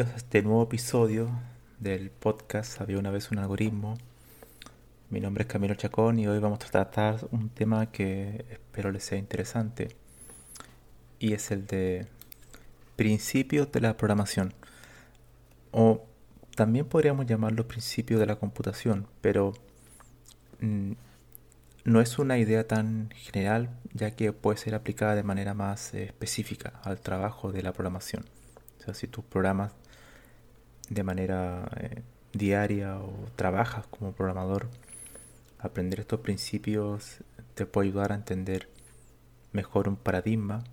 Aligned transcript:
Bienvenidos 0.00 0.22
a 0.22 0.24
este 0.24 0.42
nuevo 0.42 0.62
episodio 0.62 1.30
del 1.78 2.08
podcast 2.08 2.80
Había 2.80 2.98
una 2.98 3.10
vez 3.10 3.30
un 3.32 3.38
algoritmo. 3.38 3.98
Mi 5.10 5.20
nombre 5.20 5.42
es 5.42 5.48
Camilo 5.48 5.74
Chacón 5.74 6.18
y 6.18 6.26
hoy 6.26 6.38
vamos 6.38 6.58
a 6.64 6.70
tratar 6.70 7.28
un 7.32 7.50
tema 7.50 7.92
que 7.92 8.46
espero 8.48 8.92
les 8.92 9.04
sea 9.04 9.18
interesante 9.18 9.88
y 11.18 11.34
es 11.34 11.50
el 11.50 11.66
de 11.66 12.06
principios 12.96 13.70
de 13.72 13.80
la 13.82 13.98
programación 13.98 14.54
o 15.70 16.06
también 16.56 16.86
podríamos 16.86 17.26
llamarlo 17.26 17.68
principios 17.68 18.20
de 18.20 18.26
la 18.26 18.36
computación, 18.36 19.06
pero 19.20 19.52
mm, 20.60 20.92
no 21.84 22.00
es 22.00 22.18
una 22.18 22.38
idea 22.38 22.66
tan 22.66 23.10
general 23.10 23.68
ya 23.92 24.12
que 24.12 24.32
puede 24.32 24.56
ser 24.56 24.74
aplicada 24.74 25.14
de 25.14 25.24
manera 25.24 25.52
más 25.52 25.92
eh, 25.92 26.04
específica 26.04 26.80
al 26.84 27.00
trabajo 27.00 27.52
de 27.52 27.62
la 27.62 27.74
programación. 27.74 28.24
O 28.78 28.82
sea, 28.82 28.94
si 28.94 29.06
tú 29.06 29.22
programas 29.22 29.72
de 30.90 31.04
manera 31.04 31.70
eh, 31.76 32.02
diaria 32.32 32.98
o 32.98 33.12
trabajas 33.36 33.86
como 33.86 34.12
programador, 34.12 34.68
aprender 35.58 36.00
estos 36.00 36.20
principios 36.20 37.22
te 37.54 37.64
puede 37.64 37.88
ayudar 37.88 38.12
a 38.12 38.16
entender 38.16 38.68
mejor 39.52 39.88
un 39.88 39.96
paradigma 39.96 40.64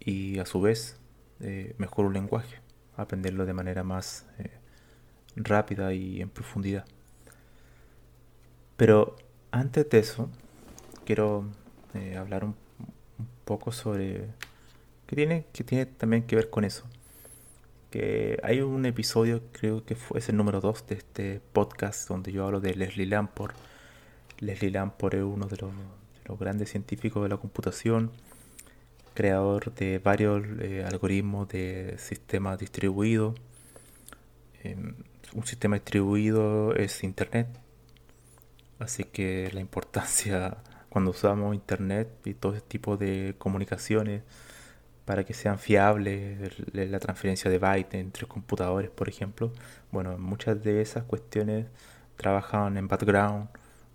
y 0.00 0.38
a 0.38 0.46
su 0.46 0.60
vez 0.60 0.98
eh, 1.40 1.74
mejor 1.78 2.06
un 2.06 2.14
lenguaje, 2.14 2.60
aprenderlo 2.96 3.46
de 3.46 3.52
manera 3.52 3.84
más 3.84 4.26
eh, 4.38 4.50
rápida 5.36 5.92
y 5.92 6.20
en 6.20 6.30
profundidad. 6.30 6.86
Pero 8.76 9.16
antes 9.50 9.88
de 9.88 9.98
eso, 9.98 10.30
quiero 11.04 11.44
hablar 12.18 12.44
un 12.44 12.56
poco 13.44 13.70
sobre 13.70 14.26
que 15.06 15.14
tiene, 15.14 15.46
que 15.52 15.62
tiene 15.62 15.86
también 15.86 16.24
que 16.24 16.34
ver 16.34 16.50
con 16.50 16.64
eso. 16.64 16.84
Que 17.94 18.40
hay 18.42 18.60
un 18.60 18.86
episodio, 18.86 19.40
creo 19.52 19.84
que 19.84 19.94
fue, 19.94 20.18
es 20.18 20.28
el 20.28 20.36
número 20.36 20.60
2 20.60 20.88
de 20.88 20.96
este 20.96 21.40
podcast, 21.52 22.08
donde 22.08 22.32
yo 22.32 22.44
hablo 22.44 22.58
de 22.58 22.74
Leslie 22.74 23.06
Lamport. 23.06 23.54
Leslie 24.40 24.72
Lamport 24.72 25.14
es 25.14 25.22
uno 25.22 25.46
de 25.46 25.56
los, 25.58 26.40
grandes 26.40 26.70
científicos 26.70 27.22
de 27.22 27.28
la 27.28 27.36
computación, 27.36 28.10
creador 29.14 29.72
de 29.76 30.00
varios 30.00 30.44
eh, 30.58 30.84
algoritmos 30.84 31.46
de 31.50 31.94
sistemas 31.98 32.58
distribuidos. 32.58 33.36
Em, 34.64 34.96
un 35.32 35.46
sistema 35.46 35.76
distribuido 35.76 36.74
es 36.74 37.04
Internet, 37.04 37.46
así 38.80 39.04
que 39.04 39.50
la 39.52 39.60
importancia 39.60 40.56
cuando 40.88 41.12
usamos 41.12 41.54
Internet 41.54 42.08
y 42.24 42.34
todo 42.34 42.54
ese 42.54 42.66
tipo 42.66 42.96
de 42.96 43.36
comunicaciones 43.38 44.22
para 45.04 45.24
que 45.24 45.34
sean 45.34 45.58
fiables 45.58 46.38
la 46.72 46.98
transferencia 46.98 47.50
de 47.50 47.58
bytes 47.58 48.00
entre 48.00 48.26
computadores, 48.26 48.90
por 48.90 49.08
ejemplo. 49.08 49.52
Bueno, 49.92 50.16
muchas 50.18 50.62
de 50.64 50.80
esas 50.80 51.04
cuestiones 51.04 51.66
trabajaban 52.16 52.76
en 52.76 52.88
background, 52.88 53.48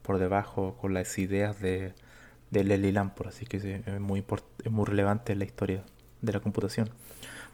por 0.04 0.20
debajo, 0.20 0.78
con 0.80 0.94
las 0.94 1.18
ideas 1.18 1.60
de, 1.60 1.94
de 2.52 2.64
Leslie 2.64 2.92
Lamport, 2.92 3.30
así 3.30 3.46
que 3.46 3.58
es 3.58 4.00
muy, 4.00 4.24
es 4.64 4.72
muy 4.72 4.86
relevante 4.86 5.34
en 5.34 5.40
la 5.40 5.46
historia 5.46 5.84
de 6.22 6.34
la 6.34 6.40
computación. 6.40 6.90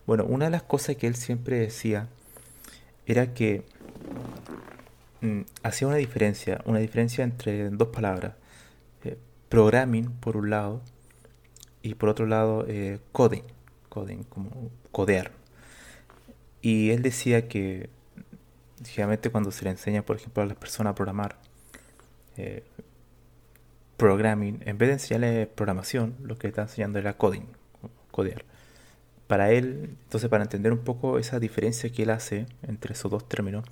Bueno, 0.06 0.26
una 0.26 0.46
de 0.46 0.52
las 0.52 0.64
cosas 0.64 0.96
que 0.98 1.08
él 1.08 1.16
siempre 1.16 1.60
decía 1.60 2.08
era 3.06 3.34
que 3.34 3.66
mm, 5.22 5.42
hacía 5.64 5.88
una 5.88 5.98
diferencia, 5.98 6.62
una 6.66 6.80
diferencia 6.80 7.24
entre 7.24 7.70
dos 7.70 7.90
palabras, 7.90 8.34
eh, 9.04 9.18
programming 9.50 10.12
por 10.12 10.38
un 10.38 10.50
lado, 10.50 10.82
y 11.86 11.94
por 11.94 12.10
otro 12.10 12.26
lado 12.26 12.66
eh, 12.68 13.00
coding, 13.12 13.44
coding, 13.90 14.24
como 14.24 14.72
codear. 14.92 15.32
Y 16.62 16.90
él 16.90 17.04
decía 17.04 17.48
que 17.48 17.92
generalmente 18.84 19.30
cuando 19.30 19.52
se 19.52 19.66
le 19.66 19.70
enseña, 19.72 20.02
por 20.02 20.16
ejemplo, 20.16 20.42
a 20.42 20.48
las 20.48 20.58
personas 20.58 20.92
a 20.92 20.96
programar, 20.96 21.38
eh, 22.38 22.64
programming, 23.98 24.64
en 24.66 24.80
vez 24.80 24.90
de 24.90 24.94
enseñarle 24.94 25.46
programación, 25.46 26.16
lo 26.24 26.38
que 26.40 26.48
está 26.48 26.64
enseñando 26.64 26.98
era 26.98 27.18
coding, 27.18 27.46
codear. 28.10 28.46
Para 29.28 29.52
él, 29.52 29.96
entonces 30.06 30.28
para 30.28 30.44
entender 30.44 30.74
un 30.74 30.84
poco 30.84 31.20
esa 31.20 31.40
diferencia 31.40 31.92
que 31.92 32.04
él 32.04 32.10
hace 32.10 32.48
entre 32.64 32.94
esos 32.94 33.12
dos 33.12 33.30
términos, 33.30 33.64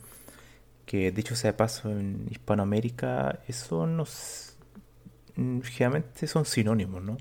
que 0.85 1.12
dicho 1.12 1.35
sea 1.35 1.52
de 1.52 1.57
paso 1.57 1.90
en 1.90 2.28
Hispanoamérica, 2.29 3.40
eso 3.47 3.88
nos 3.88 4.56
generalmente 5.35 6.28
son 6.28 6.46
sinónimos, 6.46 7.02
¿no? 7.02 7.18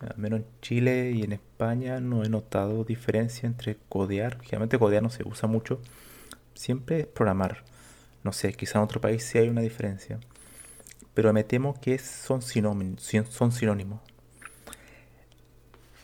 Al 0.00 0.18
menos 0.18 0.40
en 0.40 0.46
Chile 0.60 1.12
y 1.12 1.22
en 1.22 1.32
España 1.32 2.00
no 2.00 2.22
he 2.22 2.28
notado 2.28 2.84
diferencia 2.84 3.46
entre 3.46 3.78
codear. 3.88 4.38
Generalmente 4.42 4.78
codear 4.78 5.02
no 5.02 5.10
se 5.10 5.26
usa 5.26 5.48
mucho. 5.48 5.80
Siempre 6.54 7.00
es 7.00 7.06
programar. 7.06 7.64
No 8.22 8.32
sé, 8.32 8.52
quizá 8.52 8.78
en 8.78 8.84
otro 8.84 9.00
país 9.00 9.24
sí 9.24 9.38
hay 9.38 9.48
una 9.48 9.62
diferencia. 9.62 10.18
Pero 11.14 11.32
me 11.32 11.44
temo 11.44 11.80
que 11.80 11.98
son 11.98 12.42
sinónimos. 12.42 14.00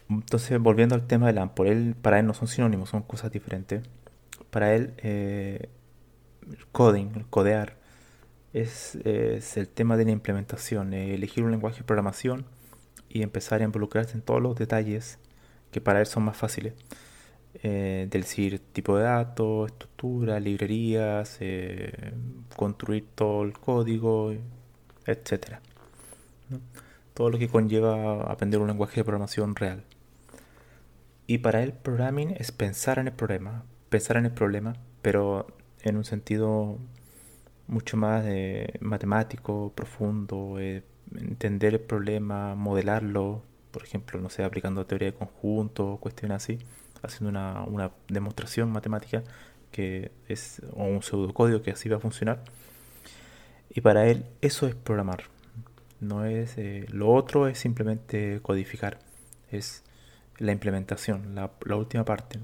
Entonces, 0.09 0.59
volviendo 0.59 0.95
al 0.95 1.07
tema 1.07 1.33
de 1.33 1.47
por 1.49 1.67
él, 1.67 1.95
para 2.01 2.19
él 2.19 2.27
no 2.27 2.35
son 2.35 2.49
sinónimos, 2.49 2.91
son 2.91 3.03
cosas 3.03 3.31
diferentes. 3.31 3.83
Para 4.51 4.75
él, 4.75 4.95
eh, 4.99 5.69
el 6.51 6.67
coding, 6.69 7.13
el 7.17 7.27
codear, 7.27 7.77
es, 8.55 8.97
es, 9.05 9.57
el 9.57 9.69
tema 9.69 9.97
de 9.97 10.05
la 10.07 10.11
implementación, 10.13 10.93
elegir 10.95 11.45
un 11.45 11.51
lenguaje 11.51 11.79
de 11.79 11.85
programación 11.85 12.47
y 13.13 13.23
empezar 13.23 13.61
a 13.61 13.65
involucrarse 13.65 14.15
en 14.15 14.23
todos 14.23 14.41
los 14.41 14.57
detalles 14.57 15.19
que 15.71 15.81
para 15.81 16.01
él 16.01 16.07
son 16.07 16.25
más 16.25 16.37
fáciles. 16.37 16.75
Eh, 17.63 18.09
decir 18.11 18.61
tipo 18.73 18.97
de 18.97 19.05
datos, 19.05 19.71
estructura, 19.71 20.41
librerías, 20.41 21.37
eh, 21.41 22.15
construir 22.57 23.07
todo 23.15 23.43
el 23.43 23.53
código, 23.53 24.33
etc. 25.07 25.59
Todo 27.15 27.31
lo 27.31 27.39
que 27.39 27.49
conlleva 27.49 28.23
aprender 28.31 28.61
un 28.61 28.69
lenguaje 28.69 29.01
de 29.01 29.05
programación 29.05 29.55
real. 29.55 29.85
Y 31.27 31.39
para 31.39 31.63
él 31.63 31.73
programming 31.75 32.35
es 32.39 32.53
pensar 32.53 32.99
en 32.99 33.09
el 33.09 33.15
problema, 33.15 33.65
pensar 33.91 34.17
en 34.17 34.27
el 34.27 34.33
problema, 34.33 34.75
pero 35.03 35.47
en 35.83 35.97
un 35.97 36.05
sentido 36.05 36.79
mucho 37.67 37.97
más 37.97 38.25
eh, 38.27 38.75
matemático, 38.81 39.73
profundo, 39.75 40.59
entender 41.19 41.75
el 41.75 41.81
problema, 41.81 42.55
modelarlo, 42.55 43.43
por 43.71 43.85
ejemplo, 43.85 44.21
no 44.21 44.31
sé, 44.31 44.45
aplicando 44.45 44.87
teoría 44.87 45.11
de 45.11 45.17
conjunto, 45.17 45.99
cuestiones 46.01 46.37
así, 46.37 46.59
haciendo 47.03 47.31
una, 47.31 47.63
una 47.65 47.91
demostración 48.09 48.71
matemática 48.71 49.23
que 49.71 50.13
es 50.29 50.63
o 50.73 50.85
un 50.85 51.03
pseudocódigo 51.03 51.63
que 51.63 51.73
así 51.73 51.89
va 51.89 51.97
a 51.97 52.01
funcionar. 52.01 52.45
Y 53.71 53.81
para 53.81 54.07
él 54.07 54.27
eso 54.43 54.67
es 54.67 54.75
programar. 54.75 55.25
No 56.01 56.25
es 56.25 56.59
eh, 56.59 56.87
lo 56.91 57.11
otro 57.11 57.49
es 57.49 57.59
simplemente 57.59 58.41
codificar. 58.43 58.99
Es 59.51 59.83
la 60.39 60.53
implementación, 60.53 61.35
la 61.35 61.77
última 61.77 62.05
parte. 62.05 62.41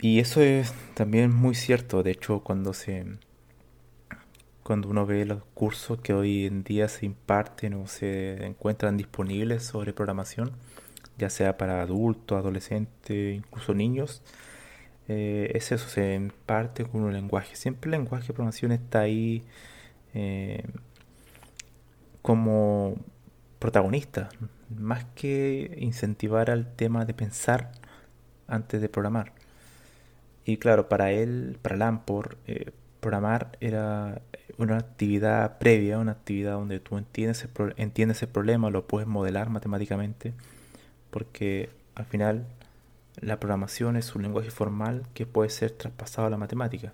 Y 0.00 0.18
eso 0.20 0.40
es 0.40 0.72
también 0.94 1.34
muy 1.34 1.54
cierto. 1.54 2.02
De 2.02 2.12
hecho, 2.12 2.40
cuando 2.40 2.72
se 2.72 3.04
cuando 4.62 4.88
uno 4.88 5.06
ve 5.06 5.24
los 5.24 5.42
cursos 5.54 6.00
que 6.00 6.12
hoy 6.12 6.46
en 6.46 6.62
día 6.64 6.88
se 6.88 7.06
imparten 7.06 7.74
o 7.74 7.86
se 7.86 8.44
encuentran 8.46 8.96
disponibles 8.96 9.64
sobre 9.64 9.92
programación, 9.92 10.52
ya 11.18 11.30
sea 11.30 11.56
para 11.58 11.82
adultos, 11.82 12.38
adolescentes, 12.38 13.36
incluso 13.36 13.74
niños, 13.74 14.22
eh, 15.08 15.50
es 15.54 15.72
eso, 15.72 15.88
se 15.88 16.14
imparte 16.14 16.84
con 16.84 17.02
un 17.02 17.12
lenguaje. 17.12 17.56
Siempre 17.56 17.88
el 17.88 17.92
lenguaje 17.92 18.28
de 18.28 18.34
programación 18.34 18.72
está 18.72 19.00
ahí 19.00 19.42
eh, 20.14 20.64
como 22.22 22.96
protagonista, 23.58 24.28
más 24.68 25.04
que 25.14 25.74
incentivar 25.78 26.50
al 26.50 26.74
tema 26.76 27.04
de 27.04 27.14
pensar 27.14 27.72
antes 28.46 28.80
de 28.80 28.88
programar. 28.88 29.32
Y 30.44 30.58
claro, 30.58 30.88
para 30.88 31.12
él, 31.12 31.58
para 31.62 31.76
Lamport, 31.76 32.38
eh, 32.46 32.72
programar 33.00 33.56
era 33.60 34.22
una 34.62 34.78
actividad 34.78 35.58
previa, 35.58 35.98
una 35.98 36.12
actividad 36.12 36.52
donde 36.52 36.80
tú 36.80 36.98
entiendes 36.98 37.44
el, 37.44 37.74
entiendes 37.76 38.22
el 38.22 38.28
problema, 38.28 38.70
lo 38.70 38.86
puedes 38.86 39.08
modelar 39.08 39.50
matemáticamente, 39.50 40.34
porque 41.10 41.70
al 41.94 42.04
final 42.04 42.46
la 43.20 43.38
programación 43.38 43.96
es 43.96 44.14
un 44.14 44.22
lenguaje 44.22 44.50
formal 44.50 45.06
que 45.14 45.26
puede 45.26 45.50
ser 45.50 45.72
traspasado 45.72 46.26
a 46.26 46.30
la 46.30 46.36
matemática. 46.36 46.92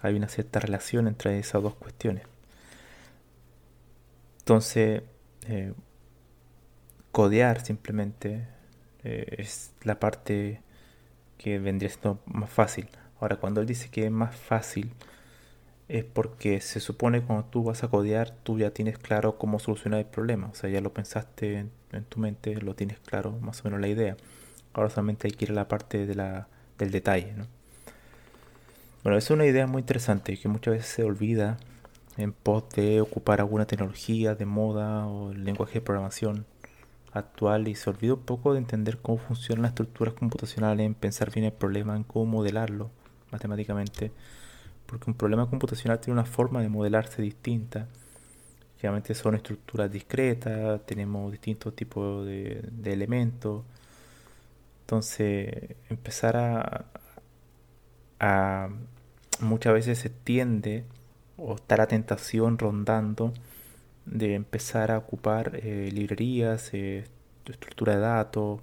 Hay 0.00 0.14
una 0.14 0.28
cierta 0.28 0.60
relación 0.60 1.06
entre 1.06 1.38
esas 1.38 1.62
dos 1.62 1.74
cuestiones. 1.74 2.24
Entonces, 4.40 5.02
eh, 5.46 5.72
codear 7.12 7.64
simplemente 7.64 8.46
eh, 9.04 9.36
es 9.38 9.72
la 9.82 10.00
parte 10.00 10.60
que 11.38 11.58
vendría 11.58 11.90
siendo 11.90 12.20
más 12.26 12.50
fácil. 12.50 12.88
Ahora, 13.20 13.36
cuando 13.36 13.60
él 13.60 13.66
dice 13.66 13.88
que 13.90 14.06
es 14.06 14.10
más 14.10 14.34
fácil, 14.34 14.92
es 15.92 16.04
porque 16.04 16.62
se 16.62 16.80
supone 16.80 17.20
que 17.20 17.26
cuando 17.26 17.44
tú 17.44 17.64
vas 17.64 17.84
a 17.84 17.88
codear, 17.88 18.30
tú 18.30 18.58
ya 18.58 18.70
tienes 18.70 18.96
claro 18.96 19.36
cómo 19.36 19.58
solucionar 19.58 20.00
el 20.00 20.06
problema. 20.06 20.48
O 20.50 20.54
sea, 20.54 20.70
ya 20.70 20.80
lo 20.80 20.94
pensaste 20.94 21.58
en, 21.90 22.04
tu 22.08 22.18
mente, 22.18 22.56
lo 22.62 22.74
tienes 22.74 22.98
claro 23.00 23.32
más 23.42 23.60
o 23.60 23.64
menos 23.64 23.78
la 23.78 23.88
idea. 23.88 24.16
Ahora 24.72 24.88
solamente 24.88 25.28
hay 25.28 25.32
que 25.32 25.44
ir 25.44 25.50
a 25.50 25.54
la 25.54 25.68
parte 25.68 26.06
del 26.06 26.90
detalle. 26.90 27.34
¿no? 27.36 27.46
Bueno, 29.02 29.18
es 29.18 29.30
una 29.30 29.44
idea 29.44 29.66
muy 29.66 29.80
interesante 29.80 30.38
que 30.38 30.48
muchas 30.48 30.72
veces 30.76 30.90
se 30.90 31.04
olvida 31.04 31.58
en 32.16 32.32
pos 32.32 32.70
de 32.70 33.02
ocupar 33.02 33.40
alguna 33.40 33.66
tecnología 33.66 34.34
de 34.34 34.46
moda 34.46 35.06
o 35.06 35.32
el 35.32 35.44
lenguaje 35.44 35.74
de 35.74 35.80
programación 35.82 36.46
actual 37.12 37.68
y 37.68 37.74
se 37.74 37.90
olvida 37.90 38.14
un 38.14 38.22
poco 38.22 38.54
de 38.54 38.60
entender 38.60 38.96
cómo 38.96 39.18
funcionan 39.18 39.64
las 39.64 39.72
estructuras 39.72 40.14
computacionales, 40.14 40.86
en 40.86 40.94
pensar 40.94 41.30
bien 41.30 41.44
el 41.44 41.52
problema, 41.52 41.96
en 41.96 42.04
cómo 42.04 42.24
modelarlo 42.24 42.90
matemáticamente 43.30 44.10
porque 44.92 45.10
un 45.10 45.16
problema 45.16 45.48
computacional 45.48 46.00
tiene 46.00 46.20
una 46.20 46.26
forma 46.26 46.60
de 46.60 46.68
modelarse 46.68 47.22
distinta. 47.22 47.88
Generalmente 48.76 49.14
son 49.14 49.34
estructuras 49.34 49.90
discretas, 49.90 50.84
tenemos 50.84 51.32
distintos 51.32 51.74
tipos 51.74 52.26
de, 52.26 52.62
elementos. 52.84 53.64
Entonces, 54.82 55.76
empezar 55.88 56.36
a, 56.36 56.84
a, 58.20 58.68
muchas 59.40 59.72
veces 59.72 59.98
se 59.98 60.10
tiende 60.10 60.84
o 61.38 61.54
está 61.54 61.78
la 61.78 61.86
tentación 61.86 62.58
rondando 62.58 63.32
de 64.04 64.34
empezar 64.34 64.90
a 64.90 64.98
ocupar 64.98 65.52
eh, 65.62 65.88
librerías, 65.90 66.74
eh, 66.74 67.04
estructura 67.46 67.94
de 67.94 68.00
datos, 68.00 68.60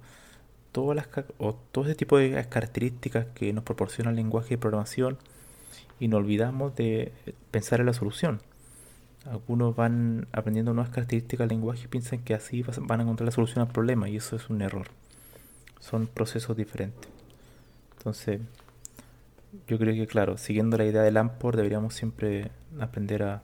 todas 0.70 0.94
las, 0.94 1.08
o 1.38 1.54
todo 1.54 1.86
ese 1.86 1.96
tipo 1.96 2.18
de 2.18 2.46
características 2.48 3.26
que 3.34 3.52
nos 3.52 3.64
proporciona 3.64 4.10
el 4.10 4.16
lenguaje 4.16 4.50
de 4.50 4.58
programación 4.58 5.18
y 5.98 6.08
no 6.08 6.16
olvidamos 6.16 6.74
de 6.76 7.12
pensar 7.50 7.80
en 7.80 7.86
la 7.86 7.92
solución. 7.92 8.40
Algunos 9.30 9.76
van 9.76 10.26
aprendiendo 10.32 10.72
nuevas 10.72 10.90
características 10.90 11.48
del 11.48 11.58
lenguaje 11.58 11.84
y 11.84 11.88
piensan 11.88 12.20
que 12.20 12.34
así 12.34 12.62
van 12.62 13.00
a 13.00 13.02
encontrar 13.02 13.26
la 13.26 13.32
solución 13.32 13.66
al 13.66 13.72
problema 13.72 14.08
y 14.08 14.16
eso 14.16 14.36
es 14.36 14.48
un 14.48 14.62
error. 14.62 14.86
Son 15.78 16.06
procesos 16.06 16.56
diferentes. 16.56 17.10
Entonces, 17.98 18.40
yo 19.66 19.78
creo 19.78 19.94
que 19.94 20.06
claro, 20.06 20.38
siguiendo 20.38 20.78
la 20.78 20.86
idea 20.86 21.02
del 21.02 21.14
Lamport 21.14 21.56
deberíamos 21.56 21.94
siempre 21.94 22.50
aprender 22.78 23.22
a, 23.22 23.42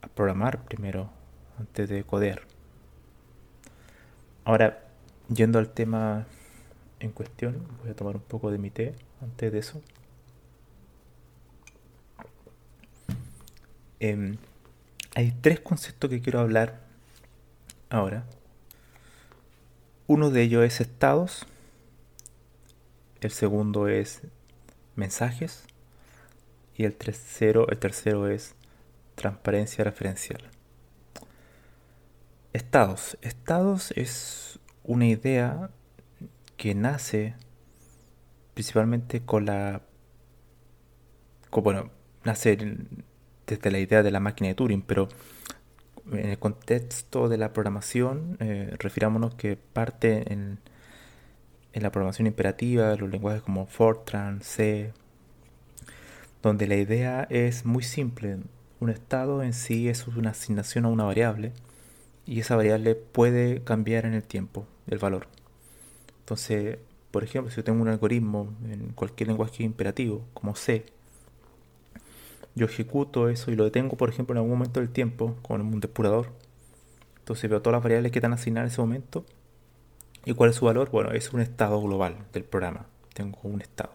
a 0.00 0.08
programar 0.08 0.64
primero 0.64 1.10
antes 1.58 1.88
de 1.88 2.04
codear. 2.04 2.42
Ahora, 4.44 4.82
yendo 5.28 5.58
al 5.58 5.68
tema 5.68 6.26
en 7.00 7.10
cuestión, 7.12 7.66
voy 7.82 7.90
a 7.90 7.94
tomar 7.94 8.16
un 8.16 8.22
poco 8.22 8.50
de 8.50 8.58
mi 8.58 8.70
té 8.70 8.94
antes 9.20 9.52
de 9.52 9.58
eso. 9.58 9.82
Em, 14.00 14.38
hay 15.14 15.32
tres 15.42 15.60
conceptos 15.60 16.08
que 16.10 16.20
quiero 16.20 16.40
hablar 16.40 16.80
ahora. 17.90 18.24
Uno 20.06 20.30
de 20.30 20.42
ellos 20.42 20.64
es 20.64 20.80
estados. 20.80 21.46
El 23.20 23.30
segundo 23.30 23.88
es 23.88 24.22
mensajes. 24.96 25.64
Y 26.74 26.84
el 26.84 26.94
tercero, 26.94 27.68
el 27.68 27.78
tercero 27.78 28.26
es 28.28 28.54
transparencia 29.14 29.84
referencial. 29.84 30.50
Estados. 32.54 33.18
Estados 33.20 33.92
es 33.92 34.58
una 34.82 35.06
idea 35.06 35.70
que 36.56 36.74
nace 36.74 37.34
principalmente 38.54 39.20
con 39.20 39.46
la... 39.46 39.82
bueno, 41.52 41.90
nace 42.24 42.56
desde 43.50 43.70
la 43.70 43.78
idea 43.78 44.02
de 44.02 44.10
la 44.10 44.20
máquina 44.20 44.48
de 44.48 44.54
Turing, 44.54 44.82
pero 44.82 45.08
en 46.12 46.30
el 46.30 46.38
contexto 46.38 47.28
de 47.28 47.38
la 47.38 47.52
programación, 47.52 48.36
eh, 48.40 48.74
refirámonos 48.78 49.34
que 49.34 49.56
parte 49.56 50.32
en, 50.32 50.58
en, 51.72 51.82
la 51.82 51.90
programación 51.90 52.26
imperativa, 52.26 52.94
los 52.96 53.10
lenguajes 53.10 53.42
como 53.42 53.66
Fortran, 53.66 54.40
C, 54.42 54.92
donde 56.42 56.66
la 56.66 56.76
idea 56.76 57.26
es 57.30 57.64
muy 57.64 57.82
simple. 57.82 58.38
Un 58.80 58.90
estado 58.90 59.42
en 59.42 59.52
sí 59.52 59.88
es 59.88 60.06
una 60.06 60.30
asignación 60.30 60.84
a 60.86 60.88
una 60.88 61.04
variable 61.04 61.52
y 62.26 62.40
esa 62.40 62.56
variable 62.56 62.94
puede 62.94 63.62
cambiar 63.62 64.06
en 64.06 64.14
el 64.14 64.22
tiempo, 64.22 64.66
el 64.86 64.98
valor. 64.98 65.26
Entonces, 66.20 66.78
por 67.10 67.24
ejemplo, 67.24 67.50
si 67.50 67.56
yo 67.56 67.64
tengo 67.64 67.82
un 67.82 67.88
algoritmo 67.88 68.54
en 68.64 68.92
cualquier 68.92 69.28
lenguaje 69.28 69.64
imperativo, 69.64 70.24
como 70.32 70.54
C, 70.54 70.86
yo 72.60 72.66
ejecuto 72.66 73.30
eso 73.30 73.50
y 73.50 73.56
lo 73.56 73.64
detengo, 73.64 73.96
por 73.96 74.10
ejemplo, 74.10 74.34
en 74.34 74.36
algún 74.36 74.50
momento 74.50 74.80
del 74.80 74.90
tiempo 74.90 75.34
con 75.40 75.62
un 75.62 75.80
depurador. 75.80 76.30
Entonces 77.20 77.48
veo 77.48 77.62
todas 77.62 77.76
las 77.76 77.82
variables 77.82 78.12
que 78.12 78.18
están 78.18 78.34
asignadas 78.34 78.68
en 78.68 78.72
ese 78.72 78.80
momento. 78.82 79.24
¿Y 80.26 80.34
cuál 80.34 80.50
es 80.50 80.56
su 80.56 80.66
valor? 80.66 80.90
Bueno, 80.90 81.10
es 81.12 81.32
un 81.32 81.40
estado 81.40 81.80
global 81.80 82.18
del 82.34 82.44
programa. 82.44 82.84
Tengo 83.14 83.38
un 83.44 83.62
estado. 83.62 83.92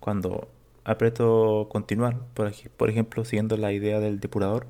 Cuando 0.00 0.48
aprieto 0.84 1.68
continuar, 1.70 2.16
por, 2.32 2.50
por 2.78 2.88
ejemplo, 2.88 3.26
siguiendo 3.26 3.58
la 3.58 3.70
idea 3.70 4.00
del 4.00 4.18
depurador, 4.18 4.66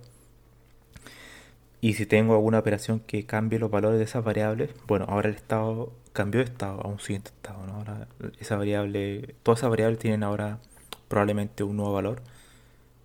y 1.80 1.92
si 1.92 2.04
tengo 2.04 2.34
alguna 2.34 2.58
operación 2.58 2.98
que 2.98 3.26
cambie 3.26 3.60
los 3.60 3.70
valores 3.70 3.98
de 3.98 4.04
esas 4.06 4.24
variables, 4.24 4.70
bueno, 4.88 5.06
ahora 5.08 5.28
el 5.28 5.36
estado 5.36 5.92
cambió 6.12 6.40
de 6.40 6.46
estado 6.46 6.80
a 6.80 6.88
un 6.88 6.98
siguiente 6.98 7.30
estado. 7.30 7.60
Ahora 7.72 8.08
esa 8.40 8.56
variable, 8.56 9.36
todas 9.44 9.60
esas 9.60 9.70
variables 9.70 10.00
tienen 10.00 10.24
ahora 10.24 10.58
probablemente 11.06 11.62
un 11.62 11.76
nuevo 11.76 11.92
valor 11.92 12.22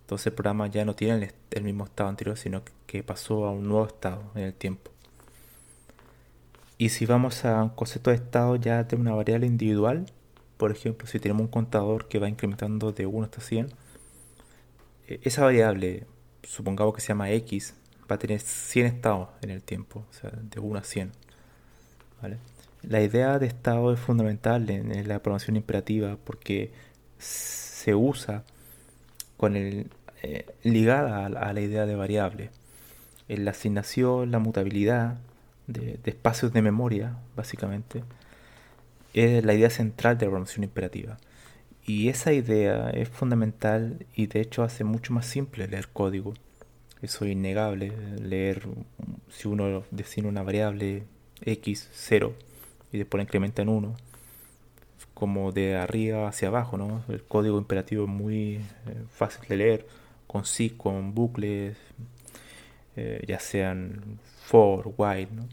entonces 0.04 0.26
el 0.26 0.34
programa 0.34 0.66
ya 0.66 0.84
no 0.84 0.94
tiene 0.94 1.32
el, 1.50 1.64
mismo 1.64 1.84
estado 1.84 2.10
anterior, 2.10 2.36
sino 2.36 2.62
que 2.86 3.02
pasó 3.02 3.46
a 3.46 3.52
un 3.52 3.66
nuevo 3.66 3.86
estado 3.86 4.22
en 4.34 4.42
el 4.42 4.52
tiempo. 4.52 4.90
Y 6.76 6.90
si 6.90 7.06
vamos 7.06 7.46
a 7.46 7.62
un 7.62 7.70
concepto 7.70 8.10
de 8.10 8.16
estado 8.16 8.56
ya 8.56 8.84
de 8.84 8.96
una 8.96 9.14
variable 9.14 9.46
individual, 9.46 10.04
por 10.58 10.72
ejemplo, 10.72 11.06
si 11.06 11.18
tenemos 11.20 11.40
un 11.40 11.48
contador 11.48 12.06
que 12.06 12.18
va 12.18 12.28
incrementando 12.28 12.92
de 12.92 13.06
1 13.06 13.24
hasta 13.24 13.40
100, 13.40 13.68
e, 15.08 15.20
esa 15.22 15.42
variable, 15.42 16.06
supongamos 16.42 16.94
que 16.94 17.00
se 17.00 17.08
llama 17.08 17.30
x, 17.30 17.74
va 18.10 18.16
a 18.16 18.18
tener 18.18 18.40
100 18.40 18.86
estados 18.86 19.30
en 19.40 19.50
el 19.50 19.62
tiempo, 19.62 20.04
o 20.10 20.12
sea, 20.12 20.30
de 20.32 20.60
1 20.60 20.78
a 20.78 20.84
100. 20.84 21.12
La 22.82 23.00
idea 23.00 23.38
de 23.38 23.46
estado 23.46 23.90
es 23.94 24.00
fundamental 24.00 24.68
en 24.68 25.08
la 25.08 25.20
programación 25.20 25.56
imperativa 25.56 26.18
porque 26.22 26.72
se 27.18 27.94
usa 27.94 28.44
con 29.36 29.56
el, 29.56 29.88
eh, 30.22 30.46
ligada 30.62 31.26
a, 31.26 31.52
la 31.52 31.60
idea 31.60 31.84
de 31.84 31.96
variable. 31.96 32.50
En 33.28 33.44
la 33.44 33.50
asignación, 33.50 34.30
la 34.30 34.38
mutabilidad 34.38 35.18
de, 35.66 35.98
espacios 36.04 36.52
de 36.52 36.62
memoria, 36.62 37.18
básicamente, 37.36 38.04
es 39.12 39.44
la 39.44 39.54
idea 39.54 39.70
central 39.70 40.16
de 40.16 40.26
la 40.26 40.30
programación 40.30 40.64
imperativa. 40.64 41.18
Y 41.84 42.08
esa 42.08 42.32
idea 42.32 42.88
es 42.90 43.10
fundamental 43.10 44.06
y 44.14 44.26
de 44.26 44.40
hecho 44.40 44.62
hace 44.62 44.84
mucho 44.84 45.12
más 45.12 45.26
simple 45.26 45.68
leer 45.68 45.88
código. 45.88 46.32
Eso 47.02 47.26
es 47.26 47.32
innegable. 47.32 47.92
Leer, 48.18 48.66
si 49.28 49.48
uno 49.48 49.84
define 49.90 50.28
una 50.28 50.42
variable 50.42 51.02
x, 51.42 51.90
0, 51.92 52.34
y 52.92 52.98
después 52.98 53.18
la 53.18 53.24
incrementa 53.24 53.60
en 53.60 53.68
1, 53.68 53.94
como 55.14 55.52
de 55.52 55.76
arriba 55.76 56.28
hacia 56.28 56.48
abajo, 56.48 56.76
¿no? 56.76 57.04
El 57.08 57.22
código 57.22 57.58
imperativo 57.58 58.04
es 58.04 58.10
muy 58.10 58.56
eh, 58.56 59.04
fácil 59.10 59.48
de 59.48 59.56
leer, 59.56 59.86
con 60.26 60.44
si, 60.44 60.70
con 60.70 61.14
bucles, 61.14 61.76
eh, 62.96 63.24
ya 63.26 63.38
sean 63.38 64.18
for, 64.44 64.92
while, 64.96 65.28
¿no? 65.32 65.48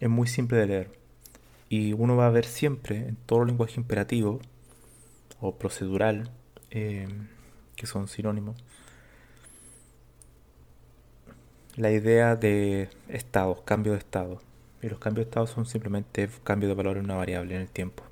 Es 0.00 0.08
muy 0.08 0.28
simple 0.28 0.58
de 0.58 0.66
leer. 0.66 0.90
Y 1.68 1.94
uno 1.94 2.16
va 2.16 2.26
a 2.26 2.30
ver 2.30 2.44
siempre 2.44 2.98
en 3.08 3.16
todo 3.16 3.44
lenguaje 3.44 3.80
imperativo 3.80 4.40
o 5.40 5.56
procedural, 5.56 6.30
eh, 6.70 7.08
que 7.76 7.86
son 7.86 8.08
sinónimos, 8.08 8.62
la 11.76 11.90
idea 11.90 12.36
de 12.36 12.90
estado, 13.08 13.64
cambio 13.64 13.92
de 13.92 13.98
estado. 13.98 14.40
Y 14.82 14.88
los 14.88 14.98
cambios 14.98 15.26
de 15.26 15.30
estado 15.30 15.46
son 15.46 15.64
simplemente 15.64 16.28
cambio 16.42 16.68
de 16.68 16.74
valor 16.74 16.96
en 16.96 17.04
una 17.04 17.14
variable 17.14 17.54
en 17.54 17.62
el 17.62 17.68
tiempo. 17.68 18.02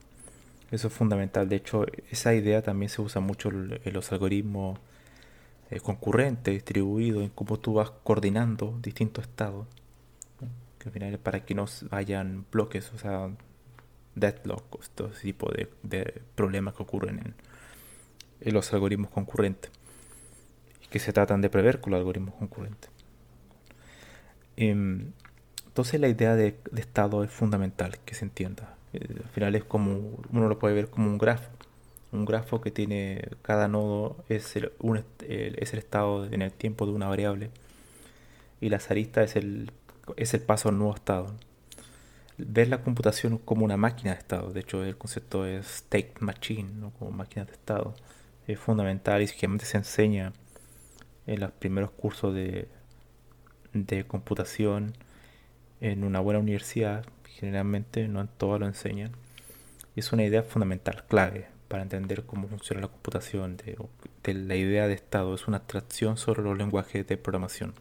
Eso 0.70 0.86
es 0.86 0.94
fundamental. 0.94 1.48
De 1.48 1.56
hecho, 1.56 1.84
esa 2.10 2.32
idea 2.32 2.62
también 2.62 2.88
se 2.88 3.02
usa 3.02 3.20
mucho 3.20 3.48
en 3.48 3.92
los 3.92 4.12
algoritmos 4.12 4.78
eh, 5.70 5.80
concurrentes, 5.80 6.54
distribuidos, 6.54 7.24
en 7.24 7.30
cómo 7.30 7.58
tú 7.58 7.74
vas 7.74 7.90
coordinando 8.04 8.78
distintos 8.82 9.24
estados. 9.24 9.66
Que 10.78 10.88
al 10.88 10.92
final 10.92 11.14
es 11.14 11.18
para 11.18 11.44
que 11.44 11.54
no 11.54 11.66
hayan 11.90 12.46
bloques, 12.50 12.92
o 12.94 12.98
sea, 12.98 13.30
deadlock, 14.14 14.80
todo 14.94 15.08
ese 15.08 15.22
tipo 15.22 15.50
de, 15.50 16.22
problemas 16.34 16.74
que 16.74 16.82
ocurren 16.82 17.34
en, 18.40 18.54
los 18.54 18.72
algoritmos 18.72 19.10
concurrentes. 19.10 19.70
Que 20.88 20.98
se 21.00 21.12
tratan 21.12 21.40
de 21.40 21.50
prever 21.50 21.80
con 21.80 21.90
los 21.92 21.98
algoritmos 21.98 22.34
concurrentes. 22.36 22.90
Em, 24.56 25.12
entonces 25.70 26.00
la 26.00 26.08
idea 26.08 26.34
de, 26.34 26.56
estado 26.76 27.22
es 27.22 27.30
fundamental 27.30 27.96
que 28.04 28.16
se 28.16 28.24
entienda. 28.24 28.74
Eh, 28.92 29.06
al 29.22 29.30
final 29.30 29.54
es 29.54 29.62
como, 29.62 30.18
uno 30.32 30.48
lo 30.48 30.58
puede 30.58 30.74
ver 30.74 30.90
como 30.90 31.08
un 31.08 31.16
grafo. 31.16 31.48
Un 32.10 32.24
grafo 32.24 32.60
que 32.60 32.72
tiene, 32.72 33.28
cada 33.42 33.68
nodo 33.68 34.16
es 34.28 34.56
el, 34.56 34.72
es 35.28 35.72
el 35.72 35.78
estado 35.78 36.26
en 36.26 36.42
el 36.42 36.50
tiempo 36.50 36.86
de 36.86 36.92
una 36.92 37.06
variable. 37.06 37.50
Y 38.60 38.68
la 38.68 38.80
zarista 38.80 39.22
es 39.22 39.36
el, 39.36 39.70
es 40.16 40.34
el 40.34 40.40
paso 40.40 40.70
al 40.70 40.78
nuevo 40.78 40.92
estado. 40.92 41.36
Ver 42.36 42.66
la 42.66 42.82
computación 42.82 43.38
como 43.38 43.64
una 43.64 43.76
máquina 43.76 44.10
de 44.14 44.18
estado. 44.18 44.52
De 44.52 44.60
hecho, 44.60 44.82
el 44.82 44.98
concepto 44.98 45.46
es 45.46 45.66
state 45.66 46.14
machine, 46.18 46.68
¿no? 46.80 46.90
como 46.98 47.12
máquina 47.12 47.44
de 47.44 47.52
estado. 47.52 47.94
Es 48.48 48.58
fundamental 48.58 49.22
y 49.22 49.28
generalmente 49.28 49.66
se 49.66 49.76
enseña 49.76 50.32
en 51.28 51.38
los 51.38 51.52
primeros 51.52 51.92
cursos 51.92 52.34
de, 52.34 52.66
de 53.72 54.04
computación 54.04 54.94
en 55.80 56.04
una 56.04 56.20
buena 56.20 56.40
universidad, 56.40 57.04
generalmente 57.24 58.06
no 58.08 58.20
en 58.20 58.28
todas 58.28 58.60
lo 58.60 58.66
enseñan, 58.66 59.12
es 59.96 60.12
una 60.12 60.24
idea 60.24 60.42
fundamental, 60.42 61.04
clave, 61.08 61.48
para 61.68 61.82
entender 61.82 62.24
cómo 62.24 62.48
funciona 62.48 62.82
la 62.82 62.88
computación, 62.88 63.56
de, 63.56 64.34
la 64.34 64.56
idea 64.56 64.88
de 64.88 64.94
estado, 64.94 65.34
es 65.34 65.48
una 65.48 65.58
abstracción 65.58 66.16
sobre 66.16 66.42
los 66.42 66.56
lenguajes 66.58 67.06
de 67.06 67.16
programación. 67.16 67.74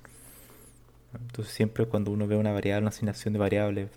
Entonces 1.13 1.53
siempre 1.53 1.85
cuando 1.85 2.11
uno 2.11 2.27
ve 2.27 2.35
una 2.35 2.51
variable, 2.51 2.83
una 2.83 2.89
asignación 2.89 3.33
de 3.33 3.39
variables, 3.39 3.89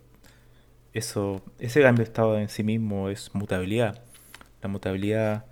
eso, 0.95 1.43
ese 1.59 1.83
cambio 1.83 2.05
de 2.05 2.09
estado 2.09 2.39
en 2.39 2.49
sí 2.49 2.63
mismo 2.63 3.09
es 3.09 3.35
mutabilidad. 3.35 4.03
La 4.63 4.69
mutabilidad, 4.69 5.47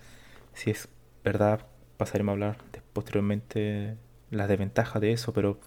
si 0.54 0.70
es 0.70 0.88
verdad, 1.24 1.66
pasaremos 1.96 2.30
a 2.30 2.32
hablar 2.32 2.56
posteriormente 2.92 3.96
las 4.30 4.48
desventajas 4.48 5.00
de 5.00 5.12
eso, 5.12 5.32
pero 5.32 5.60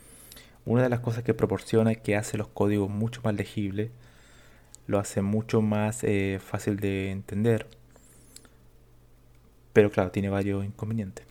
una 0.66 0.84
de 0.84 0.90
las 0.90 1.02
cosas 1.02 1.24
que 1.24 1.34
proporciona 1.34 1.92
es 1.92 1.98
que 1.98 2.16
hace 2.16 2.38
los 2.38 2.48
códigos 2.48 2.90
mucho 2.90 3.22
más 3.24 3.36
legibles, 3.36 3.92
lo 4.88 5.00
hace 5.00 5.22
mucho 5.22 5.62
más 5.62 6.04
eh, 6.04 6.40
fácil 6.44 6.80
de 6.80 7.12
entender, 7.12 7.68
pero 9.74 9.92
claro, 9.92 10.12
tiene 10.12 10.30
varios 10.30 10.64
inconvenientes. 10.64 11.26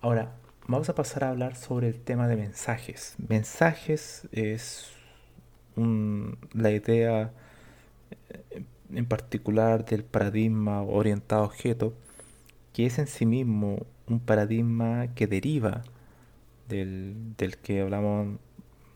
Ahora, 0.00 0.32
vamos 0.66 0.88
a 0.88 0.94
pasar 0.94 1.24
a 1.24 1.30
hablar 1.30 1.56
sobre 1.56 1.88
el 1.88 2.00
tema 2.00 2.28
de 2.28 2.36
mensajes. 2.36 3.16
Mensajes 3.28 4.28
es 4.32 4.92
la 5.74 6.70
idea 6.70 7.32
eh, 8.30 8.64
en 8.94 9.06
particular 9.06 9.84
del 9.84 10.04
paradigma 10.04 10.82
orientado 10.82 11.42
a 11.42 11.46
objeto, 11.46 11.92
que 12.72 12.86
es 12.86 12.98
en 12.98 13.06
sí 13.06 13.26
mismo 13.26 13.84
un 14.06 14.20
paradigma 14.20 15.08
que 15.14 15.26
deriva 15.26 15.82
del, 16.68 17.34
del 17.36 17.56
que 17.58 17.80
hablamos 17.80 18.38